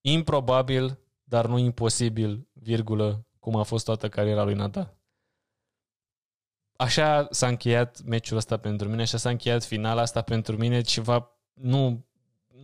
Improbabil, 0.00 0.98
dar 1.24 1.46
nu 1.46 1.58
imposibil, 1.58 2.48
virgulă, 2.52 3.26
cum 3.38 3.56
a 3.56 3.62
fost 3.62 3.84
toată 3.84 4.08
cariera 4.08 4.44
lui 4.44 4.54
Nadal. 4.54 4.97
Așa 6.80 7.26
s-a 7.30 7.46
încheiat 7.46 8.02
meciul 8.02 8.36
ăsta 8.36 8.56
pentru 8.56 8.88
mine, 8.88 9.02
așa 9.02 9.16
s-a 9.16 9.30
încheiat 9.30 9.64
finala 9.64 10.00
asta 10.00 10.22
pentru 10.22 10.56
mine, 10.56 10.80
ceva 10.80 11.30
nu 11.52 12.08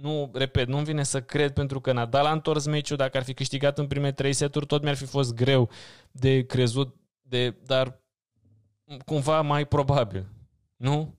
nu, 0.00 0.31
repet, 0.35 0.68
nu-mi 0.68 0.85
vine 0.85 1.03
să 1.03 1.22
cred 1.22 1.53
pentru 1.53 1.81
că 1.81 1.92
Nadal 1.92 2.27
a 2.27 2.33
întors 2.33 2.66
meciul, 2.66 2.96
dacă 2.96 3.16
ar 3.16 3.22
fi 3.22 3.35
câștigat 3.35 3.79
în 3.79 3.87
prime 3.87 4.12
trei 4.12 4.33
seturi, 4.33 4.66
tot 4.66 4.83
mi-ar 4.83 4.96
fi 4.96 5.05
fost 5.05 5.35
greu 5.35 5.70
de 6.11 6.46
crezut, 6.46 6.96
de, 7.22 7.50
dar 7.50 8.03
cumva 9.05 9.40
mai 9.40 9.66
probabil. 9.66 10.27
Nu? 10.77 11.18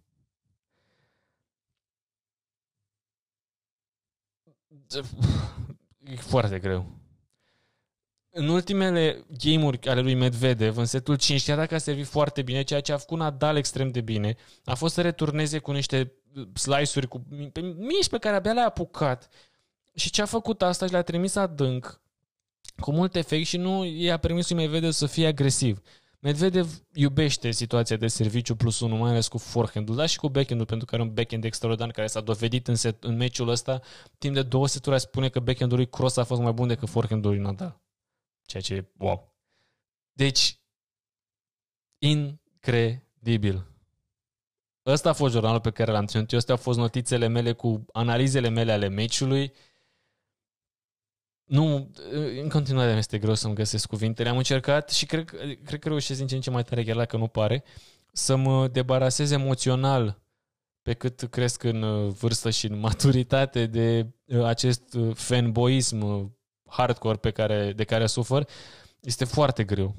E 5.99 6.15
foarte 6.15 6.59
greu. 6.59 7.04
În 8.37 8.47
ultimele 8.47 9.25
game-uri 9.43 9.87
ale 9.87 10.01
lui 10.01 10.13
Medvedev, 10.13 10.77
în 10.77 10.85
setul 10.85 11.17
5, 11.17 11.45
chiar 11.45 11.57
dacă 11.57 11.75
a 11.75 11.77
servit 11.77 12.05
foarte 12.05 12.41
bine, 12.41 12.61
ceea 12.61 12.79
ce 12.81 12.91
a 12.91 12.97
făcut 12.97 13.17
Nadal 13.17 13.57
extrem 13.57 13.91
de 13.91 14.01
bine, 14.01 14.35
a 14.65 14.75
fost 14.75 14.93
să 14.93 15.01
returneze 15.01 15.59
cu 15.59 15.71
niște 15.71 16.13
slice-uri, 16.53 17.07
cu 17.07 17.25
mici 17.77 18.09
pe 18.09 18.17
care 18.17 18.35
abia 18.35 18.53
le-a 18.53 18.65
apucat. 18.65 19.29
Și 19.93 20.09
ce 20.09 20.21
a 20.21 20.25
făcut 20.25 20.61
asta 20.61 20.85
și 20.85 20.91
le-a 20.91 21.01
trimis 21.01 21.35
adânc, 21.35 22.01
cu 22.77 22.91
mult 22.91 23.15
efect 23.15 23.45
și 23.45 23.57
nu 23.57 23.85
i-a 23.85 24.17
permis 24.17 24.49
lui 24.49 24.57
Medvedev 24.57 24.91
să 24.91 25.05
fie 25.05 25.27
agresiv. 25.27 25.81
Medvedev 26.19 26.81
iubește 26.93 27.51
situația 27.51 27.95
de 27.95 28.07
serviciu 28.07 28.55
plus 28.55 28.79
1, 28.79 28.95
mai 28.95 29.09
ales 29.09 29.27
cu 29.27 29.37
forehand-ul, 29.37 29.95
dar 29.95 30.07
și 30.07 30.17
cu 30.17 30.29
backhand-ul, 30.29 30.65
pentru 30.65 30.85
că 30.85 30.95
are 30.95 31.03
un 31.03 31.13
backhand 31.13 31.43
extraordinar 31.43 31.91
care 31.91 32.07
s-a 32.07 32.21
dovedit 32.21 32.67
în, 32.67 32.75
set, 32.75 33.03
în 33.03 33.15
meciul 33.15 33.49
ăsta. 33.49 33.81
Timp 34.17 34.33
de 34.33 34.41
două 34.41 34.67
seturi 34.67 34.95
a 34.95 34.97
spune 34.97 35.29
că 35.29 35.39
backhand-ul 35.39 35.77
lui 35.77 35.89
Cross 35.89 36.17
a 36.17 36.23
fost 36.23 36.41
mai 36.41 36.51
bun 36.51 36.67
decât 36.67 36.89
forehand-ul 36.89 37.31
lui 37.31 37.39
Nadal. 37.39 37.83
Ceea 38.45 38.63
ce 38.63 38.73
e 38.73 38.91
wow. 38.97 39.35
Deci, 40.11 40.59
incredibil. 41.97 43.75
Ăsta 44.85 45.09
a 45.09 45.13
fost 45.13 45.33
jurnalul 45.33 45.59
pe 45.59 45.71
care 45.71 45.91
l-am 45.91 46.05
ținut 46.05 46.31
eu. 46.31 46.37
Astea 46.37 46.53
au 46.53 46.61
fost 46.61 46.77
notițele 46.77 47.27
mele 47.27 47.53
cu 47.53 47.85
analizele 47.91 48.49
mele 48.49 48.71
ale 48.71 48.87
meciului. 48.87 49.53
Nu, 51.43 51.91
în 52.41 52.49
continuare 52.49 52.91
mi 52.91 52.97
este 52.97 53.19
greu 53.19 53.33
să-mi 53.33 53.55
găsesc 53.55 53.87
cuvintele. 53.87 54.29
Am 54.29 54.37
încercat 54.37 54.89
și 54.89 55.05
cred, 55.05 55.29
cred 55.63 55.79
că 55.79 55.87
reușesc 55.87 56.19
din 56.19 56.27
ce 56.27 56.35
în 56.35 56.41
ce 56.41 56.49
mai 56.49 56.63
tare, 56.63 56.83
chiar 56.83 56.95
dacă 56.95 57.17
nu 57.17 57.27
pare, 57.27 57.63
să 58.11 58.35
mă 58.35 58.67
debarasez 58.67 59.31
emoțional 59.31 60.23
pe 60.81 60.93
cât 60.93 61.21
cresc 61.21 61.63
în 61.63 61.81
uh, 61.81 62.13
vârstă 62.13 62.49
și 62.49 62.65
în 62.65 62.79
maturitate 62.79 63.65
de 63.65 64.13
uh, 64.25 64.43
acest 64.43 64.93
uh, 64.93 65.15
fanboism 65.15 66.31
hardcore 66.75 67.17
pe 67.17 67.31
care, 67.31 67.73
de 67.73 67.83
care 67.83 68.05
sufăr, 68.05 68.47
este 68.99 69.25
foarte 69.25 69.63
greu. 69.63 69.95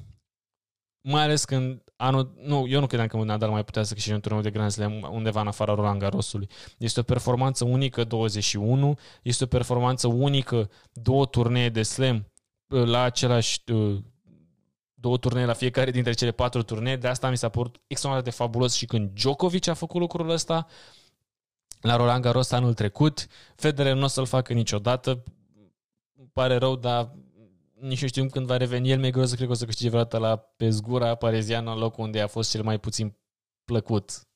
Mai 1.01 1.23
ales 1.23 1.45
când 1.45 1.81
anul, 1.95 2.33
nu, 2.41 2.67
eu 2.67 2.79
nu 2.79 2.87
credeam 2.87 3.07
că 3.07 3.17
Nadal 3.17 3.49
mai 3.49 3.63
putea 3.63 3.83
să 3.83 3.93
câștige 3.93 4.15
un 4.15 4.21
turneu 4.21 4.41
de 4.41 4.51
Grand 4.51 4.71
Slam 4.71 5.07
undeva 5.11 5.41
în 5.41 5.47
afara 5.47 5.73
Roland 5.73 5.99
Garrosului. 5.99 6.49
Este 6.77 6.99
o 6.99 7.03
performanță 7.03 7.65
unică 7.65 8.03
21, 8.03 8.97
este 9.21 9.43
o 9.43 9.47
performanță 9.47 10.07
unică 10.07 10.69
două 10.93 11.25
turnee 11.25 11.69
de 11.69 11.83
Slam 11.83 12.31
uh, 12.67 12.83
la 12.83 13.01
același 13.01 13.61
uh, 13.71 13.97
două 14.93 15.17
turnee 15.17 15.45
la 15.45 15.53
fiecare 15.53 15.91
dintre 15.91 16.13
cele 16.13 16.31
patru 16.31 16.63
turnee. 16.63 16.95
De 16.95 17.07
asta 17.07 17.29
mi 17.29 17.37
s-a 17.37 17.49
părut 17.49 17.81
extraordinar 17.87 18.31
de 18.31 18.37
fabulos 18.37 18.73
și 18.73 18.85
când 18.85 19.09
Djokovic 19.13 19.67
a 19.67 19.73
făcut 19.73 19.99
lucrul 19.99 20.29
ăsta 20.29 20.67
la 21.81 21.95
Roland 21.95 22.21
Garros 22.21 22.51
anul 22.51 22.73
trecut. 22.73 23.27
Federer 23.55 23.95
nu 23.95 24.03
o 24.03 24.07
să-l 24.07 24.25
facă 24.25 24.53
niciodată. 24.53 25.23
Pare 26.33 26.55
rău, 26.55 26.75
dar 26.75 27.11
nici 27.79 28.01
nu 28.01 28.07
știu 28.07 28.29
când 28.29 28.45
va 28.45 28.57
reveni 28.57 28.91
el, 28.91 28.99
mi-e 28.99 29.11
greu 29.11 29.25
să 29.25 29.35
cred 29.35 29.47
că 29.47 29.53
o 29.53 29.55
să 29.55 29.65
câștige 29.65 29.89
vreodată 29.89 30.17
la 30.17 30.37
Pesgura 30.37 31.15
pareziană, 31.15 31.71
în 31.71 31.77
locul 31.77 32.03
unde 32.03 32.21
a 32.21 32.27
fost 32.27 32.49
cel 32.49 32.63
mai 32.63 32.79
puțin 32.79 33.17
plăcut. 33.65 34.27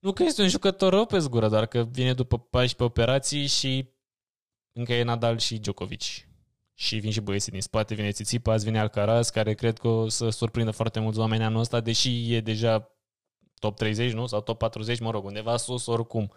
Nu 0.00 0.12
că 0.12 0.22
este 0.22 0.42
un 0.42 0.48
jucător 0.48 0.92
rău 0.92 1.06
pe 1.06 1.18
zgură, 1.18 1.48
doar 1.48 1.66
că 1.66 1.82
vine 1.82 2.12
după 2.14 2.38
14 2.38 2.82
operații 2.82 3.46
și 3.46 3.88
încă 4.72 4.92
e 4.92 5.02
Nadal 5.02 5.38
și 5.38 5.58
Djokovic. 5.58 6.02
Și 6.74 6.96
vin 6.96 7.10
și 7.10 7.20
băieții 7.20 7.52
din 7.52 7.60
spate, 7.60 7.94
vine 7.94 8.10
Tsitsipas, 8.10 8.62
vine 8.62 8.80
Alcaraz, 8.80 9.30
care 9.30 9.54
cred 9.54 9.78
că 9.78 9.88
o 9.88 10.08
să 10.08 10.28
surprindă 10.28 10.70
foarte 10.70 11.00
mulți 11.00 11.18
oameni 11.18 11.44
anul 11.44 11.60
ăsta, 11.60 11.80
deși 11.80 12.34
e 12.34 12.40
deja 12.40 12.98
top 13.58 13.76
30, 13.76 14.12
nu? 14.12 14.26
Sau 14.26 14.40
top 14.40 14.58
40, 14.58 15.00
mă 15.00 15.10
rog, 15.10 15.24
undeva 15.24 15.56
sus 15.56 15.86
oricum. 15.86 16.32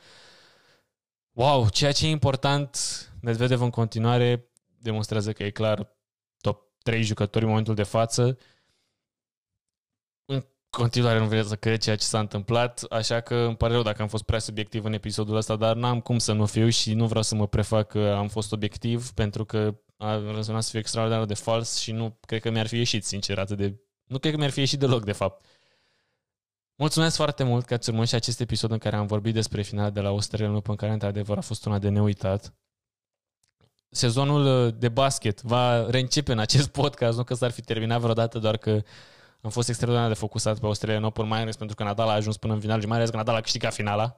Wow, 1.32 1.70
ceea 1.70 1.92
ce 1.92 2.06
e 2.06 2.10
important, 2.10 2.78
Medvedev 3.22 3.62
în 3.62 3.70
continuare 3.70 4.47
demonstrează 4.80 5.34
că 5.34 5.44
e 5.44 5.50
clar 5.50 5.96
trei 6.88 7.04
jucători 7.04 7.44
în 7.44 7.50
momentul 7.50 7.76
de 7.76 7.84
față. 7.84 8.38
În 10.26 10.46
continuare 10.70 11.20
nu 11.20 11.28
vreau 11.28 11.44
să 11.44 11.56
cred 11.56 11.82
ceea 11.82 11.96
ce 11.96 12.04
s-a 12.04 12.20
întâmplat, 12.20 12.84
așa 12.90 13.22
că 13.22 13.36
îmi 13.36 13.58
pare 13.58 13.74
rău 13.74 13.82
dacă 13.82 14.02
am 14.02 14.08
fost 14.08 14.24
prea 14.24 14.40
subiectiv 14.40 14.84
în 14.86 14.94
episodul 14.94 15.36
ăsta, 15.36 15.56
dar 15.56 15.76
n-am 15.76 16.00
cum 16.00 16.18
să 16.18 16.34
nu 16.34 16.46
fiu 16.46 16.70
și 16.70 16.94
nu 16.94 17.08
vreau 17.08 17.24
să 17.24 17.36
mă 17.36 17.48
prefac 17.48 17.88
că 17.88 18.14
am 18.18 18.28
fost 18.28 18.52
obiectiv, 18.52 19.12
pentru 19.12 19.46
că 19.46 19.82
a 19.98 20.16
rezonat 20.16 20.64
să 20.64 20.70
fiu 20.70 20.80
extraordinar 20.80 21.26
de 21.26 21.34
fals 21.34 21.78
și 21.78 21.92
nu 21.92 22.18
cred 22.26 22.42
că 22.42 22.50
mi-ar 22.50 22.68
fi 22.68 22.76
ieșit, 22.76 23.06
sincer, 23.06 23.40
atât 23.40 23.58
de... 23.58 23.80
Nu 24.04 24.20
cred 24.20 24.32
că 24.32 24.38
mi-ar 24.38 24.52
fi 24.52 24.60
ieșit 24.60 24.80
deloc, 24.80 25.04
de 25.04 25.12
fapt. 25.12 25.46
Mulțumesc 26.76 27.16
foarte 27.16 27.44
mult 27.44 27.66
că 27.66 27.74
ați 27.74 27.90
urmărit 27.90 28.10
și 28.10 28.16
acest 28.16 28.40
episod 28.40 28.72
în 28.72 28.78
care 28.78 28.96
am 28.96 29.08
vorbit 29.08 29.34
despre 29.34 29.62
finala 29.62 29.90
de 29.90 30.02
la 30.02 30.08
Australia 30.08 30.56
Open, 30.56 30.76
care 30.76 30.92
într-adevăr 30.92 31.38
a 31.38 31.42
fost 31.42 31.66
una 31.66 31.80
de 31.80 31.90
neuitat 31.90 32.54
sezonul 33.90 34.66
uh, 34.66 34.74
de 34.78 34.90
basket 34.90 35.42
va 35.42 35.90
reîncepe 35.90 36.32
în 36.32 36.40
acest 36.40 36.68
podcast, 36.68 37.18
nu 37.18 37.24
că 37.24 37.34
s-ar 37.34 37.52
fi 37.52 37.62
terminat 37.62 38.00
vreodată, 38.00 38.40
doar 38.40 38.58
că 38.58 38.82
am 39.42 39.50
fost 39.50 39.70
extraordinar 39.70 40.08
de 40.08 40.14
focusat 40.14 40.60
pe 40.60 40.66
Australian 40.66 41.04
Open, 41.04 41.28
mai 41.28 41.42
ales 41.42 41.56
pentru 41.56 41.76
că 41.76 41.84
Nadal 41.84 42.08
a 42.10 42.12
ajuns 42.12 42.38
până 42.38 42.54
în 42.54 42.60
final 42.60 42.80
și 42.80 42.88
mai 42.88 42.98
ales 42.98 43.10
că 43.10 43.16
Nadal 43.16 43.36
a 43.36 43.42
câștigat 43.42 43.74
finala. 43.74 44.16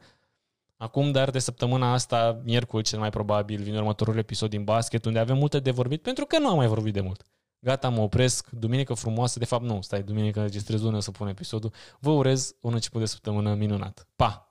Acum, 0.77 1.11
dar 1.11 1.29
de 1.29 1.39
săptămâna 1.39 1.93
asta, 1.93 2.41
miercuri 2.43 2.83
cel 2.83 2.99
mai 2.99 3.09
probabil, 3.09 3.61
vine 3.61 3.77
următorul 3.77 4.17
episod 4.17 4.49
din 4.49 4.63
basket, 4.63 5.05
unde 5.05 5.19
avem 5.19 5.37
multe 5.37 5.59
de 5.59 5.71
vorbit, 5.71 6.01
pentru 6.01 6.25
că 6.25 6.39
nu 6.39 6.49
am 6.49 6.55
mai 6.55 6.67
vorbit 6.67 6.93
de 6.93 7.01
mult. 7.01 7.23
Gata, 7.59 7.89
mă 7.89 8.01
opresc. 8.01 8.49
Duminică 8.49 8.93
frumoasă. 8.93 9.39
De 9.39 9.45
fapt, 9.45 9.63
nu, 9.63 9.81
stai, 9.81 10.03
duminică 10.03 10.41
registrez 10.41 10.81
lună 10.81 10.99
să 10.99 11.11
pun 11.11 11.27
episodul. 11.27 11.73
Vă 11.99 12.11
urez 12.11 12.55
un 12.61 12.73
început 12.73 12.99
de 12.99 13.05
săptămână 13.05 13.53
minunat. 13.53 14.07
Pa! 14.15 14.48